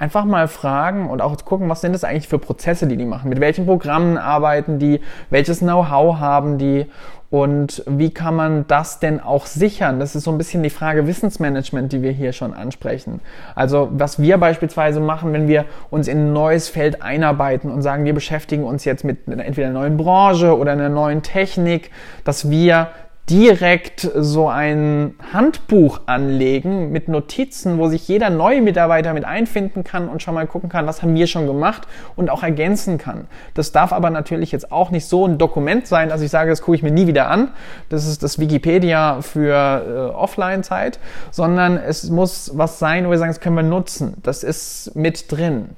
einfach 0.00 0.24
mal 0.24 0.48
fragen 0.48 1.10
und 1.10 1.20
auch 1.20 1.36
gucken, 1.44 1.68
was 1.68 1.82
sind 1.82 1.92
das 1.92 2.04
eigentlich 2.04 2.26
für 2.26 2.38
Prozesse, 2.38 2.86
die 2.86 2.96
die 2.96 3.04
machen, 3.04 3.28
mit 3.28 3.38
welchen 3.38 3.66
Programmen 3.66 4.16
arbeiten 4.16 4.78
die, 4.78 5.00
welches 5.28 5.58
Know-how 5.58 6.18
haben 6.18 6.56
die 6.56 6.86
und 7.28 7.84
wie 7.86 8.10
kann 8.10 8.34
man 8.34 8.66
das 8.66 8.98
denn 8.98 9.20
auch 9.20 9.46
sichern? 9.46 10.00
Das 10.00 10.16
ist 10.16 10.24
so 10.24 10.32
ein 10.32 10.38
bisschen 10.38 10.62
die 10.62 10.70
Frage 10.70 11.06
Wissensmanagement, 11.06 11.92
die 11.92 12.02
wir 12.02 12.10
hier 12.10 12.32
schon 12.32 12.54
ansprechen. 12.54 13.20
Also 13.54 13.88
was 13.92 14.18
wir 14.18 14.38
beispielsweise 14.38 15.00
machen, 15.00 15.32
wenn 15.34 15.46
wir 15.46 15.66
uns 15.90 16.08
in 16.08 16.18
ein 16.18 16.32
neues 16.32 16.70
Feld 16.70 17.02
einarbeiten 17.02 17.70
und 17.70 17.82
sagen, 17.82 18.04
wir 18.04 18.14
beschäftigen 18.14 18.64
uns 18.64 18.84
jetzt 18.84 19.04
mit 19.04 19.28
entweder 19.28 19.68
einer 19.68 19.80
neuen 19.80 19.96
Branche 19.98 20.56
oder 20.56 20.72
einer 20.72 20.88
neuen 20.88 21.22
Technik, 21.22 21.90
dass 22.24 22.50
wir 22.50 22.88
direkt 23.30 24.10
so 24.16 24.48
ein 24.48 25.14
Handbuch 25.32 26.00
anlegen 26.06 26.90
mit 26.90 27.06
Notizen, 27.06 27.78
wo 27.78 27.88
sich 27.88 28.08
jeder 28.08 28.28
neue 28.28 28.60
Mitarbeiter 28.60 29.14
mit 29.14 29.24
einfinden 29.24 29.84
kann 29.84 30.08
und 30.08 30.20
schon 30.20 30.34
mal 30.34 30.48
gucken 30.48 30.68
kann, 30.68 30.86
was 30.86 31.02
haben 31.02 31.14
wir 31.14 31.28
schon 31.28 31.46
gemacht 31.46 31.86
und 32.16 32.28
auch 32.28 32.42
ergänzen 32.42 32.98
kann. 32.98 33.28
Das 33.54 33.70
darf 33.70 33.92
aber 33.92 34.10
natürlich 34.10 34.50
jetzt 34.50 34.72
auch 34.72 34.90
nicht 34.90 35.06
so 35.06 35.26
ein 35.26 35.38
Dokument 35.38 35.86
sein, 35.86 36.08
dass 36.08 36.22
ich 36.22 36.30
sage, 36.30 36.50
das 36.50 36.60
gucke 36.60 36.74
ich 36.74 36.82
mir 36.82 36.90
nie 36.90 37.06
wieder 37.06 37.30
an. 37.30 37.50
Das 37.88 38.06
ist 38.08 38.24
das 38.24 38.40
Wikipedia 38.40 39.22
für 39.22 40.10
äh, 40.12 40.14
Offline-Zeit, 40.14 40.98
sondern 41.30 41.76
es 41.76 42.10
muss 42.10 42.50
was 42.54 42.80
sein, 42.80 43.06
wo 43.06 43.10
wir 43.10 43.18
sagen, 43.18 43.30
das 43.30 43.40
können 43.40 43.56
wir 43.56 43.62
nutzen. 43.62 44.14
Das 44.22 44.42
ist 44.42 44.96
mit 44.96 45.30
drin 45.30 45.70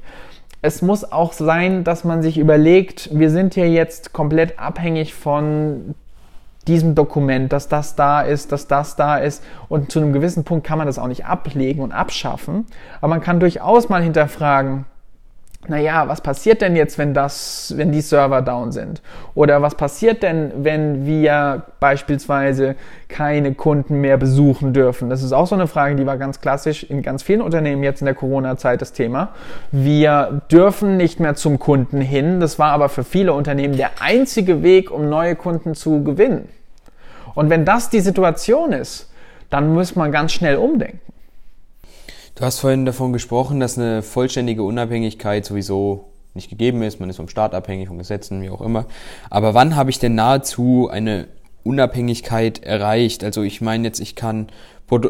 es 0.65 0.81
muss 0.81 1.11
auch 1.11 1.33
sein, 1.33 1.83
dass 1.83 2.05
man 2.05 2.23
sich 2.23 2.39
überlegt, 2.39 3.11
wir 3.13 3.31
sind 3.31 3.55
hier 3.55 3.69
jetzt 3.69 4.13
komplett 4.13 4.61
abhängig 4.61 5.13
von 5.13 5.97
diesem 6.69 6.95
Dokument, 6.95 7.53
dass 7.53 7.69
das 7.69 7.97
da 7.97 8.23
ist, 8.23 8.53
dass 8.53 8.67
das 8.67 8.97
da 8.97 9.19
ist. 9.19 9.43
Und 9.69 9.91
zu 9.91 10.01
einem 10.01 10.13
gewissen 10.13 10.45
Punkt 10.45 10.67
kann 10.67 10.79
man 10.79 10.87
das 10.87 10.99
auch 10.99 11.09
nicht 11.09 11.27
ablegen 11.27 11.83
und 11.83 11.93
abschaffen. 11.93 12.67
Aber 13.01 13.09
man 13.09 13.21
kann 13.21 13.41
durchaus 13.41 13.89
mal 13.89 14.03
hinterfragen, 14.03 14.85
naja, 15.69 16.09
was 16.09 16.21
passiert 16.21 16.61
denn 16.61 16.75
jetzt, 16.75 16.99
wenn 16.99 17.15
das, 17.15 17.75
wenn 17.77 17.93
die 17.93 18.01
Server 18.01 18.43
down 18.43 18.73
sind? 18.73 19.01
Oder 19.35 19.63
was 19.63 19.77
passiert 19.77 20.25
denn, 20.25 20.51
wenn 20.65 21.07
wir 21.07 21.63
beispielsweise 21.79 22.75
keine 23.09 23.55
Kunden 23.55 24.01
mehr 24.01 24.17
besuchen 24.17 24.73
dürfen? 24.73 25.09
Das 25.09 25.23
ist 25.23 25.33
auch 25.33 25.47
so 25.47 25.55
eine 25.55 25.69
Frage, 25.69 25.95
die 25.95 26.05
war 26.05 26.17
ganz 26.17 26.41
klassisch 26.41 26.83
in 26.83 27.03
ganz 27.03 27.23
vielen 27.23 27.41
Unternehmen 27.41 27.85
jetzt 27.85 28.01
in 28.01 28.07
der 28.07 28.17
Corona-Zeit 28.17 28.81
das 28.81 28.93
Thema. 28.93 29.29
Wir 29.71 30.43
dürfen 30.51 30.97
nicht 30.97 31.21
mehr 31.21 31.37
zum 31.37 31.61
Kunden 31.61 32.01
hin. 32.01 32.41
Das 32.41 32.59
war 32.59 32.73
aber 32.73 32.89
für 32.89 33.05
viele 33.05 33.33
Unternehmen 33.33 33.77
der 33.77 33.91
einzige 34.01 34.65
Weg, 34.65 34.91
um 34.91 35.09
neue 35.09 35.37
Kunden 35.37 35.77
zu 35.77 36.03
gewinnen. 36.03 36.49
Und 37.35 37.51
wenn 37.51 37.65
das 37.65 37.89
die 37.89 38.01
Situation 38.01 38.73
ist, 38.73 39.13
dann 39.49 39.73
muss 39.73 39.95
man 39.95 40.11
ganz 40.11 40.33
schnell 40.33 40.57
umdenken. 40.57 41.12
Du 42.35 42.45
hast 42.45 42.61
vorhin 42.61 42.87
davon 42.87 43.13
gesprochen, 43.13 43.61
dass 43.61 43.77
eine 43.79 44.03
vollständige 44.03 44.63
Unabhängigkeit 44.63 45.45
sowieso 45.45 46.13
nicht 46.35 46.49
gegeben 46.49 46.83
ist. 46.83 46.99
Man 46.99 47.11
ist 47.11 47.17
vom 47.17 47.29
Staat 47.29 47.55
abhängig, 47.55 47.89
von 47.89 47.99
Gesetzen, 47.99 48.41
wie 48.41 48.49
auch 48.49 48.63
immer. 48.63 48.87
Aber 49.29 49.53
wann 49.53 49.77
habe 49.77 49.91
ich 49.91 49.99
denn 49.99 50.15
nahezu 50.15 50.89
eine 50.91 51.29
Unabhängigkeit 51.63 52.63
erreicht? 52.63 53.23
Also 53.23 53.43
ich 53.43 53.61
meine 53.61 53.87
jetzt, 53.87 54.01
ich 54.01 54.17
kann, 54.17 54.49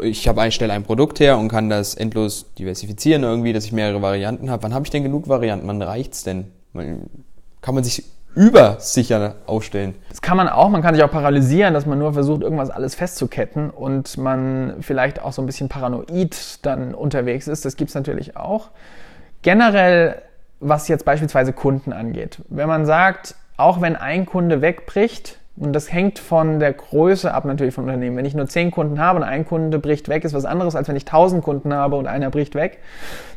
ich 0.01 0.27
habe 0.27 0.51
stelle 0.51 0.73
ein 0.73 0.83
Produkt 0.83 1.21
her 1.21 1.37
und 1.37 1.47
kann 1.47 1.69
das 1.69 1.95
endlos 1.95 2.47
diversifizieren 2.59 3.23
irgendwie, 3.23 3.53
dass 3.53 3.65
ich 3.65 3.71
mehrere 3.71 4.01
Varianten 4.01 4.49
habe. 4.49 4.63
Wann 4.63 4.73
habe 4.73 4.85
ich 4.85 4.91
denn 4.91 5.03
genug 5.03 5.29
Varianten? 5.29 5.67
Wann 5.67 5.81
reicht's 5.81 6.23
denn? 6.23 6.47
Kann 6.73 7.75
man 7.75 7.85
sich 7.85 8.03
übersicher 8.35 9.35
aufstellen. 9.45 9.95
Das 10.09 10.21
kann 10.21 10.37
man 10.37 10.49
auch, 10.49 10.69
man 10.69 10.81
kann 10.81 10.95
sich 10.95 11.03
auch 11.03 11.11
paralysieren, 11.11 11.73
dass 11.73 11.85
man 11.85 11.99
nur 11.99 12.13
versucht, 12.13 12.41
irgendwas 12.41 12.69
alles 12.69 12.95
festzuketten 12.95 13.69
und 13.69 14.17
man 14.17 14.75
vielleicht 14.81 15.21
auch 15.21 15.33
so 15.33 15.41
ein 15.41 15.45
bisschen 15.45 15.69
paranoid 15.69 16.65
dann 16.65 16.93
unterwegs 16.93 17.47
ist. 17.47 17.65
Das 17.65 17.75
gibt's 17.75 17.93
natürlich 17.95 18.35
auch. 18.37 18.69
Generell, 19.41 20.21
was 20.59 20.87
jetzt 20.87 21.05
beispielsweise 21.05 21.53
Kunden 21.53 21.93
angeht. 21.93 22.39
Wenn 22.49 22.67
man 22.67 22.85
sagt, 22.85 23.35
auch 23.57 23.81
wenn 23.81 23.95
ein 23.95 24.25
Kunde 24.25 24.61
wegbricht, 24.61 25.39
und 25.55 25.73
das 25.73 25.93
hängt 25.93 26.17
von 26.17 26.59
der 26.59 26.73
Größe 26.73 27.31
ab 27.31 27.45
natürlich 27.45 27.75
vom 27.75 27.83
Unternehmen. 27.83 28.17
Wenn 28.17 28.25
ich 28.25 28.33
nur 28.33 28.47
zehn 28.47 28.71
Kunden 28.71 28.99
habe 28.99 29.19
und 29.19 29.23
ein 29.23 29.45
Kunde 29.45 29.77
bricht 29.77 30.09
weg, 30.09 30.23
ist 30.23 30.33
was 30.33 30.45
anderes, 30.45 30.75
als 30.75 30.87
wenn 30.87 30.95
ich 30.95 31.05
tausend 31.05 31.43
Kunden 31.43 31.73
habe 31.73 31.95
und 31.95 32.07
einer 32.07 32.31
bricht 32.31 32.55
weg. 32.55 32.79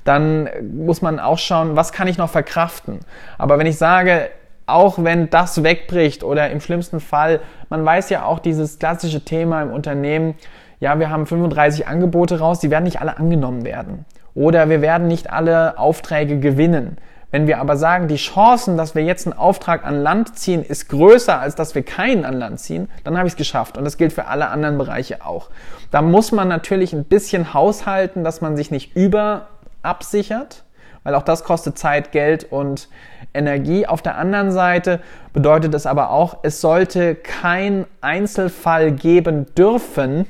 Dann 0.04 0.48
muss 0.74 1.02
man 1.02 1.20
auch 1.20 1.36
schauen, 1.36 1.76
was 1.76 1.92
kann 1.92 2.08
ich 2.08 2.16
noch 2.16 2.30
verkraften. 2.30 3.00
Aber 3.36 3.58
wenn 3.58 3.66
ich 3.66 3.76
sage, 3.76 4.30
auch 4.66 5.02
wenn 5.02 5.30
das 5.30 5.62
wegbricht 5.62 6.24
oder 6.24 6.50
im 6.50 6.60
schlimmsten 6.60 7.00
Fall, 7.00 7.40
man 7.70 7.84
weiß 7.84 8.10
ja 8.10 8.24
auch 8.24 8.38
dieses 8.38 8.78
klassische 8.78 9.24
Thema 9.24 9.62
im 9.62 9.70
Unternehmen, 9.70 10.34
ja, 10.80 10.98
wir 10.98 11.08
haben 11.08 11.26
35 11.26 11.86
Angebote 11.86 12.38
raus, 12.38 12.60
die 12.60 12.70
werden 12.70 12.84
nicht 12.84 13.00
alle 13.00 13.16
angenommen 13.16 13.64
werden. 13.64 14.04
Oder 14.34 14.68
wir 14.68 14.82
werden 14.82 15.08
nicht 15.08 15.32
alle 15.32 15.78
Aufträge 15.78 16.38
gewinnen. 16.38 16.98
Wenn 17.30 17.46
wir 17.46 17.58
aber 17.58 17.76
sagen, 17.76 18.08
die 18.08 18.16
Chancen, 18.16 18.76
dass 18.76 18.94
wir 18.94 19.02
jetzt 19.02 19.26
einen 19.26 19.36
Auftrag 19.36 19.84
an 19.84 19.96
Land 19.96 20.38
ziehen, 20.38 20.62
ist 20.62 20.88
größer, 20.88 21.40
als 21.40 21.54
dass 21.54 21.74
wir 21.74 21.82
keinen 21.82 22.24
an 22.24 22.34
Land 22.34 22.60
ziehen, 22.60 22.88
dann 23.04 23.16
habe 23.16 23.26
ich 23.26 23.32
es 23.32 23.36
geschafft. 23.36 23.76
Und 23.76 23.84
das 23.84 23.96
gilt 23.96 24.12
für 24.12 24.26
alle 24.26 24.48
anderen 24.48 24.78
Bereiche 24.78 25.24
auch. 25.24 25.50
Da 25.90 26.02
muss 26.02 26.32
man 26.32 26.48
natürlich 26.48 26.92
ein 26.92 27.04
bisschen 27.04 27.52
haushalten, 27.52 28.22
dass 28.24 28.40
man 28.40 28.56
sich 28.56 28.70
nicht 28.70 28.94
überabsichert, 28.94 30.64
weil 31.02 31.14
auch 31.14 31.22
das 31.22 31.44
kostet 31.44 31.78
Zeit, 31.78 32.12
Geld 32.12 32.50
und 32.50 32.88
Energie. 33.36 33.86
Auf 33.86 34.02
der 34.02 34.16
anderen 34.16 34.50
Seite 34.50 35.00
bedeutet 35.32 35.74
es 35.74 35.86
aber 35.86 36.10
auch, 36.10 36.38
es 36.42 36.60
sollte 36.60 37.14
kein 37.14 37.86
Einzelfall 38.00 38.92
geben 38.92 39.46
dürfen, 39.54 40.26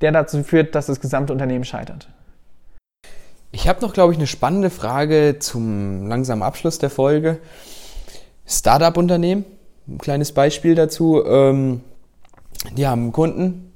der 0.00 0.12
dazu 0.12 0.42
führt, 0.44 0.74
dass 0.74 0.86
das 0.86 1.00
gesamte 1.00 1.32
Unternehmen 1.32 1.64
scheitert. 1.64 2.08
Ich 3.50 3.66
habe 3.66 3.80
noch, 3.80 3.94
glaube 3.94 4.12
ich, 4.12 4.18
eine 4.18 4.26
spannende 4.26 4.70
Frage 4.70 5.38
zum 5.38 6.06
langsamen 6.06 6.42
Abschluss 6.42 6.78
der 6.78 6.90
Folge. 6.90 7.38
Startup-Unternehmen, 8.46 9.44
ein 9.88 9.98
kleines 9.98 10.32
Beispiel 10.32 10.74
dazu. 10.74 11.24
Ähm, 11.24 11.80
die 12.76 12.86
haben 12.86 13.02
einen 13.02 13.12
Kunden, 13.12 13.67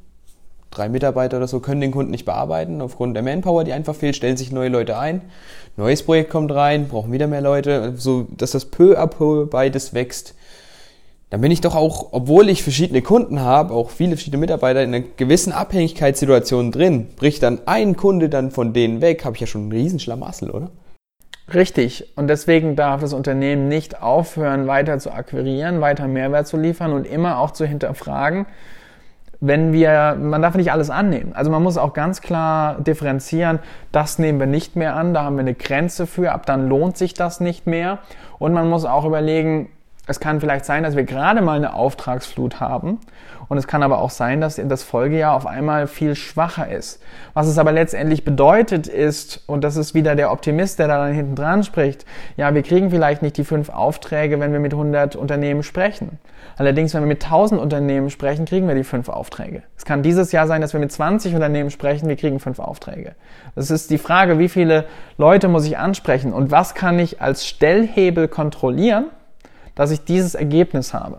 drei 0.73 0.89
Mitarbeiter 0.89 1.37
oder 1.37 1.47
so 1.47 1.61
können 1.61 1.81
den 1.81 1.93
Kunden 1.93 2.11
nicht 2.11 2.25
bearbeiten 2.25 2.81
aufgrund 2.81 3.15
der 3.15 3.23
Manpower, 3.23 3.63
die 3.65 3.73
einfach 3.73 3.95
fehlt, 3.95 4.17
stellen 4.17 4.37
sich 4.37 4.51
neue 4.51 4.69
Leute 4.69 4.99
ein, 4.99 5.21
neues 5.77 6.03
Projekt 6.03 6.31
kommt 6.31 6.53
rein, 6.53 6.89
brauchen 6.89 7.13
wieder 7.13 7.29
mehr 7.29 7.41
Leute, 7.41 7.95
so 7.97 8.27
dass 8.37 8.51
das 8.51 8.65
peu 8.65 8.99
à 8.99 9.07
peu 9.07 9.47
beides 9.47 9.95
wächst. 9.95 10.35
Dann 11.31 11.41
bin 11.41 11.51
ich 11.51 11.63
doch 11.63 11.75
auch, 11.75 12.09
obwohl 12.13 12.51
ich 12.51 12.63
verschiedene 12.63 13.01
Kunden 13.01 13.41
habe, 13.41 13.73
auch 13.73 13.89
viele 13.89 14.17
verschiedene 14.17 14.41
Mitarbeiter 14.41 14.83
in 14.83 14.95
einer 14.95 15.05
gewissen 15.17 15.53
Abhängigkeitssituation 15.53 16.73
drin. 16.73 17.09
Bricht 17.17 17.43
dann 17.43 17.61
ein 17.65 17.97
Kunde 17.97 18.29
dann 18.29 18.51
von 18.51 18.75
denen 18.75 19.01
weg, 19.01 19.25
habe 19.25 19.37
ich 19.37 19.41
ja 19.41 19.47
schon 19.47 19.63
einen 19.63 19.73
riesen 19.73 19.99
Schlamassel, 19.99 20.51
oder? 20.51 20.71
Richtig. 21.55 22.13
Und 22.17 22.29
deswegen 22.29 22.77
darf 22.77 23.01
das 23.01 23.15
Unternehmen 23.15 23.69
nicht 23.69 24.03
aufhören, 24.03 24.67
weiter 24.67 24.99
zu 24.99 25.11
akquirieren, 25.11 25.81
weiter 25.81 26.07
Mehrwert 26.07 26.47
zu 26.47 26.59
liefern 26.59 26.93
und 26.93 27.07
immer 27.07 27.39
auch 27.39 27.53
zu 27.53 27.65
hinterfragen, 27.65 28.47
wenn 29.43 29.73
wir, 29.73 30.17
man 30.21 30.41
darf 30.41 30.55
nicht 30.55 30.71
alles 30.71 30.89
annehmen. 30.89 31.33
Also 31.35 31.51
man 31.51 31.65
muss 31.65 31.77
auch 31.77 31.95
ganz 31.95 32.21
klar 32.21 32.81
differenzieren, 32.81 33.59
das 33.91 34.21
nehmen 34.21 34.39
wir 34.39 34.47
nicht 34.47 34.77
mehr 34.77 34.95
an, 34.95 35.15
da 35.15 35.25
haben 35.25 35.35
wir 35.35 35.41
eine 35.41 35.55
Grenze 35.55 36.07
für, 36.07 36.31
ab 36.31 36.47
dann 36.47 36.69
lohnt 36.69 36.97
sich 36.97 37.13
das 37.13 37.41
nicht 37.41 37.67
mehr. 37.67 37.99
Und 38.39 38.53
man 38.53 38.71
muss 38.71 38.85
auch 38.85 39.05
überlegen, 39.05 39.69
Es 40.13 40.21
kann 40.21 40.41
vielleicht 40.41 40.67
sein, 40.67 40.83
dass 40.83 40.95
wir 40.95 41.05
gerade 41.05 41.41
mal 41.41 41.57
eine 41.57 41.73
Auftragsflut 41.73 42.61
haben 42.61 43.01
und 43.49 43.57
es 43.57 43.67
kann 43.67 43.83
aber 43.83 43.99
auch 44.03 44.11
sein, 44.11 44.43
dass 44.43 44.61
das 44.63 44.83
Folgejahr 44.83 45.35
auf 45.35 45.47
einmal 45.47 45.87
viel 45.87 46.15
schwacher 46.15 46.71
ist. 46.71 47.03
Was 47.33 47.47
es 47.47 47.57
aber 47.57 47.73
letztendlich 47.73 48.23
bedeutet 48.23 48.89
ist, 48.89 49.43
und 49.47 49.65
das 49.65 49.77
ist 49.77 49.95
wieder 49.95 50.15
der 50.15 50.31
Optimist, 50.31 50.79
der 50.79 50.89
da 50.89 50.99
dann 50.99 51.15
hinten 51.15 51.35
dran 51.35 51.65
spricht, 51.65 52.05
ja, 52.37 52.55
wir 52.55 52.63
kriegen 52.63 52.91
vielleicht 52.91 53.23
nicht 53.23 53.39
die 53.39 53.45
fünf 53.45 53.71
Aufträge, 53.71 54.39
wenn 54.39 54.53
wir 54.53 54.61
mit 54.61 54.75
100 54.75 55.17
Unternehmen 55.17 55.63
sprechen. 55.63 56.19
Allerdings, 56.59 56.93
wenn 56.93 57.01
wir 57.01 57.09
mit 57.09 57.25
1000 57.25 57.59
Unternehmen 57.59 58.11
sprechen, 58.11 58.45
kriegen 58.45 58.69
wir 58.69 58.75
die 58.75 58.85
fünf 58.85 59.09
Aufträge. 59.09 59.63
Es 59.79 59.87
kann 59.87 60.03
dieses 60.03 60.31
Jahr 60.31 60.47
sein, 60.47 60.61
dass 60.61 60.75
wir 60.75 60.81
mit 60.81 60.93
20 60.93 61.35
Unternehmen 61.35 61.71
sprechen, 61.71 62.07
wir 62.07 62.17
kriegen 62.17 62.39
fünf 62.39 62.59
Aufträge. 62.59 63.15
Das 63.55 63.71
ist 63.71 63.89
die 63.89 63.97
Frage, 63.97 64.39
wie 64.39 64.51
viele 64.51 64.85
Leute 65.17 65.49
muss 65.49 65.65
ich 65.65 65.79
ansprechen 65.79 66.35
und 66.35 66.51
was 66.51 66.75
kann 66.75 66.99
ich 66.99 67.23
als 67.23 67.47
Stellhebel 67.47 68.29
kontrollieren, 68.29 69.07
dass 69.75 69.91
ich 69.91 70.05
dieses 70.05 70.35
Ergebnis 70.35 70.95
habe. 70.95 71.19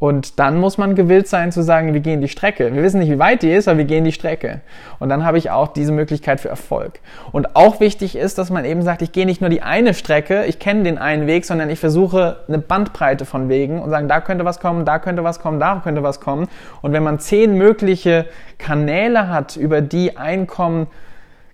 Und 0.00 0.38
dann 0.38 0.60
muss 0.60 0.78
man 0.78 0.94
gewillt 0.94 1.26
sein 1.26 1.50
zu 1.50 1.62
sagen, 1.62 1.92
wir 1.92 2.00
gehen 2.00 2.20
die 2.20 2.28
Strecke. 2.28 2.72
Wir 2.72 2.84
wissen 2.84 3.00
nicht, 3.00 3.10
wie 3.10 3.18
weit 3.18 3.42
die 3.42 3.50
ist, 3.50 3.66
aber 3.66 3.78
wir 3.78 3.84
gehen 3.84 4.04
die 4.04 4.12
Strecke. 4.12 4.60
Und 5.00 5.08
dann 5.08 5.24
habe 5.24 5.38
ich 5.38 5.50
auch 5.50 5.68
diese 5.68 5.90
Möglichkeit 5.90 6.40
für 6.40 6.48
Erfolg. 6.48 7.00
Und 7.32 7.56
auch 7.56 7.80
wichtig 7.80 8.14
ist, 8.14 8.38
dass 8.38 8.48
man 8.48 8.64
eben 8.64 8.82
sagt, 8.82 9.02
ich 9.02 9.10
gehe 9.10 9.26
nicht 9.26 9.40
nur 9.40 9.50
die 9.50 9.62
eine 9.62 9.94
Strecke, 9.94 10.44
ich 10.44 10.60
kenne 10.60 10.84
den 10.84 10.98
einen 10.98 11.26
Weg, 11.26 11.44
sondern 11.44 11.68
ich 11.68 11.80
versuche 11.80 12.36
eine 12.46 12.58
Bandbreite 12.58 13.24
von 13.24 13.48
Wegen 13.48 13.82
und 13.82 13.90
sagen, 13.90 14.06
da 14.06 14.20
könnte 14.20 14.44
was 14.44 14.60
kommen, 14.60 14.84
da 14.84 15.00
könnte 15.00 15.24
was 15.24 15.40
kommen, 15.40 15.58
da 15.58 15.80
könnte 15.82 16.04
was 16.04 16.20
kommen. 16.20 16.46
Und 16.80 16.92
wenn 16.92 17.02
man 17.02 17.18
zehn 17.18 17.54
mögliche 17.54 18.26
Kanäle 18.58 19.28
hat, 19.28 19.56
über 19.56 19.80
die 19.80 20.16
Einkommen 20.16 20.86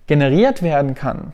generiert 0.05 0.61
werden 0.61 0.93
kann, 0.93 1.33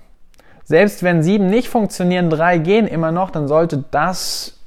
selbst 0.71 1.03
wenn 1.03 1.21
sieben 1.21 1.47
nicht 1.47 1.67
funktionieren, 1.67 2.29
drei 2.29 2.57
gehen 2.57 2.87
immer 2.87 3.11
noch, 3.11 3.29
dann 3.29 3.47
sollte 3.47 3.83
das 3.91 4.57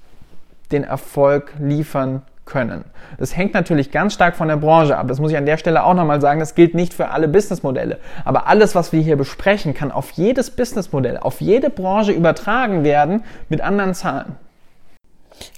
den 0.70 0.84
Erfolg 0.84 1.52
liefern 1.58 2.22
können. 2.44 2.84
Das 3.18 3.34
hängt 3.34 3.54
natürlich 3.54 3.90
ganz 3.90 4.12
stark 4.12 4.36
von 4.36 4.48
der 4.48 4.58
Branche 4.58 4.98
ab. 4.98 5.08
Das 5.08 5.18
muss 5.18 5.30
ich 5.30 5.36
an 5.38 5.46
der 5.46 5.56
Stelle 5.56 5.82
auch 5.82 5.94
nochmal 5.94 6.20
sagen. 6.20 6.40
Das 6.40 6.54
gilt 6.54 6.74
nicht 6.74 6.92
für 6.92 7.08
alle 7.08 7.26
Businessmodelle. 7.26 7.98
Aber 8.24 8.46
alles, 8.48 8.74
was 8.74 8.92
wir 8.92 9.00
hier 9.00 9.16
besprechen, 9.16 9.72
kann 9.72 9.90
auf 9.90 10.10
jedes 10.10 10.50
Businessmodell, 10.50 11.16
auf 11.16 11.40
jede 11.40 11.70
Branche 11.70 12.12
übertragen 12.12 12.84
werden 12.84 13.24
mit 13.48 13.62
anderen 13.62 13.94
Zahlen. 13.94 14.36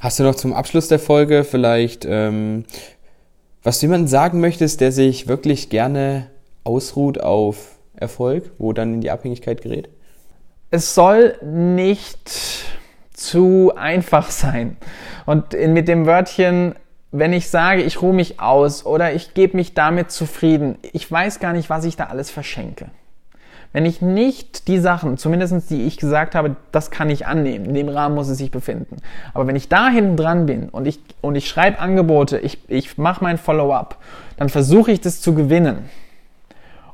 Hast 0.00 0.20
du 0.20 0.22
noch 0.22 0.36
zum 0.36 0.52
Abschluss 0.52 0.86
der 0.86 1.00
Folge 1.00 1.42
vielleicht, 1.42 2.04
ähm, 2.04 2.64
was 3.64 3.80
du 3.80 3.86
jemandem 3.86 4.06
sagen 4.06 4.40
möchtest, 4.40 4.80
der 4.80 4.92
sich 4.92 5.26
wirklich 5.26 5.70
gerne 5.70 6.28
ausruht 6.62 7.20
auf 7.20 7.72
Erfolg, 7.96 8.52
wo 8.58 8.72
dann 8.72 8.94
in 8.94 9.00
die 9.00 9.10
Abhängigkeit 9.10 9.60
gerät? 9.60 9.88
Es 10.70 10.94
soll 10.94 11.36
nicht 11.42 12.30
zu 13.12 13.72
einfach 13.76 14.30
sein. 14.30 14.76
Und 15.24 15.52
mit 15.52 15.88
dem 15.88 16.06
Wörtchen, 16.06 16.74
wenn 17.12 17.32
ich 17.32 17.48
sage, 17.48 17.82
ich 17.82 18.02
ruhe 18.02 18.14
mich 18.14 18.40
aus 18.40 18.84
oder 18.84 19.12
ich 19.12 19.34
gebe 19.34 19.56
mich 19.56 19.74
damit 19.74 20.10
zufrieden, 20.10 20.78
ich 20.92 21.10
weiß 21.10 21.40
gar 21.40 21.52
nicht, 21.52 21.70
was 21.70 21.84
ich 21.84 21.96
da 21.96 22.04
alles 22.04 22.30
verschenke. 22.30 22.86
Wenn 23.72 23.84
ich 23.84 24.00
nicht 24.00 24.68
die 24.68 24.78
Sachen, 24.78 25.18
zumindest 25.18 25.70
die 25.70 25.82
ich 25.84 25.98
gesagt 25.98 26.34
habe, 26.34 26.56
das 26.72 26.90
kann 26.90 27.10
ich 27.10 27.26
annehmen, 27.26 27.66
in 27.66 27.74
dem 27.74 27.88
Rahmen 27.88 28.14
muss 28.14 28.28
es 28.28 28.38
sich 28.38 28.50
befinden. 28.50 28.96
Aber 29.34 29.46
wenn 29.46 29.56
ich 29.56 29.68
da 29.68 29.88
hinten 29.88 30.16
dran 30.16 30.46
bin 30.46 30.68
und 30.68 30.86
ich, 30.86 31.00
und 31.20 31.34
ich 31.36 31.48
schreibe 31.48 31.78
Angebote, 31.78 32.38
ich, 32.38 32.58
ich 32.68 32.96
mache 32.96 33.22
mein 33.22 33.38
Follow-up, 33.38 33.98
dann 34.36 34.48
versuche 34.48 34.92
ich 34.92 35.00
das 35.00 35.20
zu 35.20 35.34
gewinnen. 35.34 35.90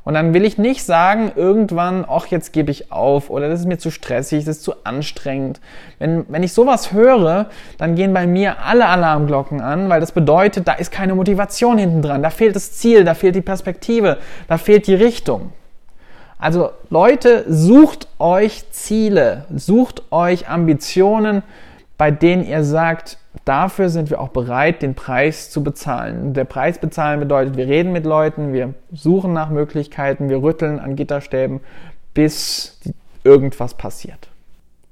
Und 0.04 0.14
dann 0.14 0.34
will 0.34 0.44
ich 0.44 0.58
nicht 0.58 0.84
sagen, 0.84 1.30
irgendwann, 1.36 2.04
ach, 2.08 2.26
jetzt 2.26 2.52
gebe 2.52 2.72
ich 2.72 2.90
auf 2.90 3.30
oder 3.30 3.48
das 3.48 3.60
ist 3.60 3.66
mir 3.66 3.78
zu 3.78 3.92
stressig, 3.92 4.44
das 4.44 4.56
ist 4.56 4.64
zu 4.64 4.74
anstrengend. 4.84 5.60
Wenn, 6.00 6.24
wenn 6.28 6.42
ich 6.42 6.52
sowas 6.52 6.92
höre, 6.92 7.46
dann 7.78 7.94
gehen 7.94 8.12
bei 8.12 8.26
mir 8.26 8.64
alle 8.64 8.86
Alarmglocken 8.86 9.60
an, 9.60 9.88
weil 9.88 10.00
das 10.00 10.10
bedeutet, 10.10 10.66
da 10.66 10.72
ist 10.72 10.90
keine 10.90 11.14
Motivation 11.14 11.78
hinten 11.78 12.02
dran, 12.02 12.22
da 12.22 12.30
fehlt 12.30 12.56
das 12.56 12.72
Ziel, 12.72 13.04
da 13.04 13.14
fehlt 13.14 13.36
die 13.36 13.42
Perspektive, 13.42 14.18
da 14.48 14.58
fehlt 14.58 14.88
die 14.88 14.94
Richtung. 14.94 15.52
Also 16.36 16.70
Leute, 16.90 17.44
sucht 17.46 18.08
euch 18.18 18.68
Ziele, 18.72 19.44
sucht 19.54 20.02
euch 20.10 20.48
Ambitionen, 20.48 21.44
bei 21.98 22.10
denen 22.10 22.44
ihr 22.44 22.64
sagt, 22.64 23.18
dafür 23.44 23.88
sind 23.88 24.10
wir 24.10 24.20
auch 24.20 24.30
bereit, 24.30 24.82
den 24.82 24.94
Preis 24.94 25.50
zu 25.50 25.62
bezahlen. 25.62 26.34
Der 26.34 26.44
Preis 26.44 26.78
bezahlen 26.78 27.20
bedeutet, 27.20 27.56
wir 27.56 27.66
reden 27.66 27.92
mit 27.92 28.04
Leuten, 28.04 28.52
wir 28.52 28.74
suchen 28.92 29.32
nach 29.32 29.50
Möglichkeiten, 29.50 30.28
wir 30.28 30.42
rütteln 30.42 30.80
an 30.80 30.96
Gitterstäben, 30.96 31.60
bis 32.14 32.80
irgendwas 33.24 33.74
passiert. 33.74 34.28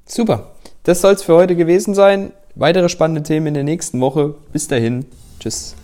Super. 0.04 0.50
Das 0.84 1.00
soll 1.00 1.14
es 1.14 1.22
für 1.22 1.34
heute 1.34 1.56
gewesen 1.56 1.94
sein. 1.94 2.32
Weitere 2.54 2.88
spannende 2.88 3.22
Themen 3.22 3.48
in 3.48 3.54
der 3.54 3.64
nächsten 3.64 4.00
Woche. 4.00 4.34
Bis 4.52 4.68
dahin. 4.68 5.04
Tschüss. 5.38 5.76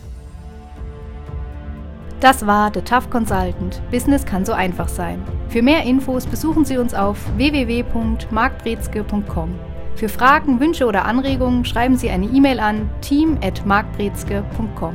Das 2.19 2.47
war 2.47 2.71
The 2.73 2.81
Tough 2.81 3.11
Consultant. 3.11 3.79
Business 3.91 4.25
kann 4.25 4.43
so 4.43 4.53
einfach 4.53 4.89
sein. 4.89 5.21
Für 5.49 5.61
mehr 5.61 5.83
Infos 5.83 6.25
besuchen 6.25 6.65
Sie 6.65 6.77
uns 6.77 6.95
auf 6.95 7.17
www.markbrezke.com. 7.37 9.76
Für 9.97 10.09
Fragen, 10.09 10.59
Wünsche 10.59 10.85
oder 10.85 11.05
Anregungen 11.05 11.65
schreiben 11.65 11.97
Sie 11.97 12.11
eine 12.11 12.27
E-Mail 12.27 12.59
an 12.59 12.87
team@markbrezke.com. 13.01 14.93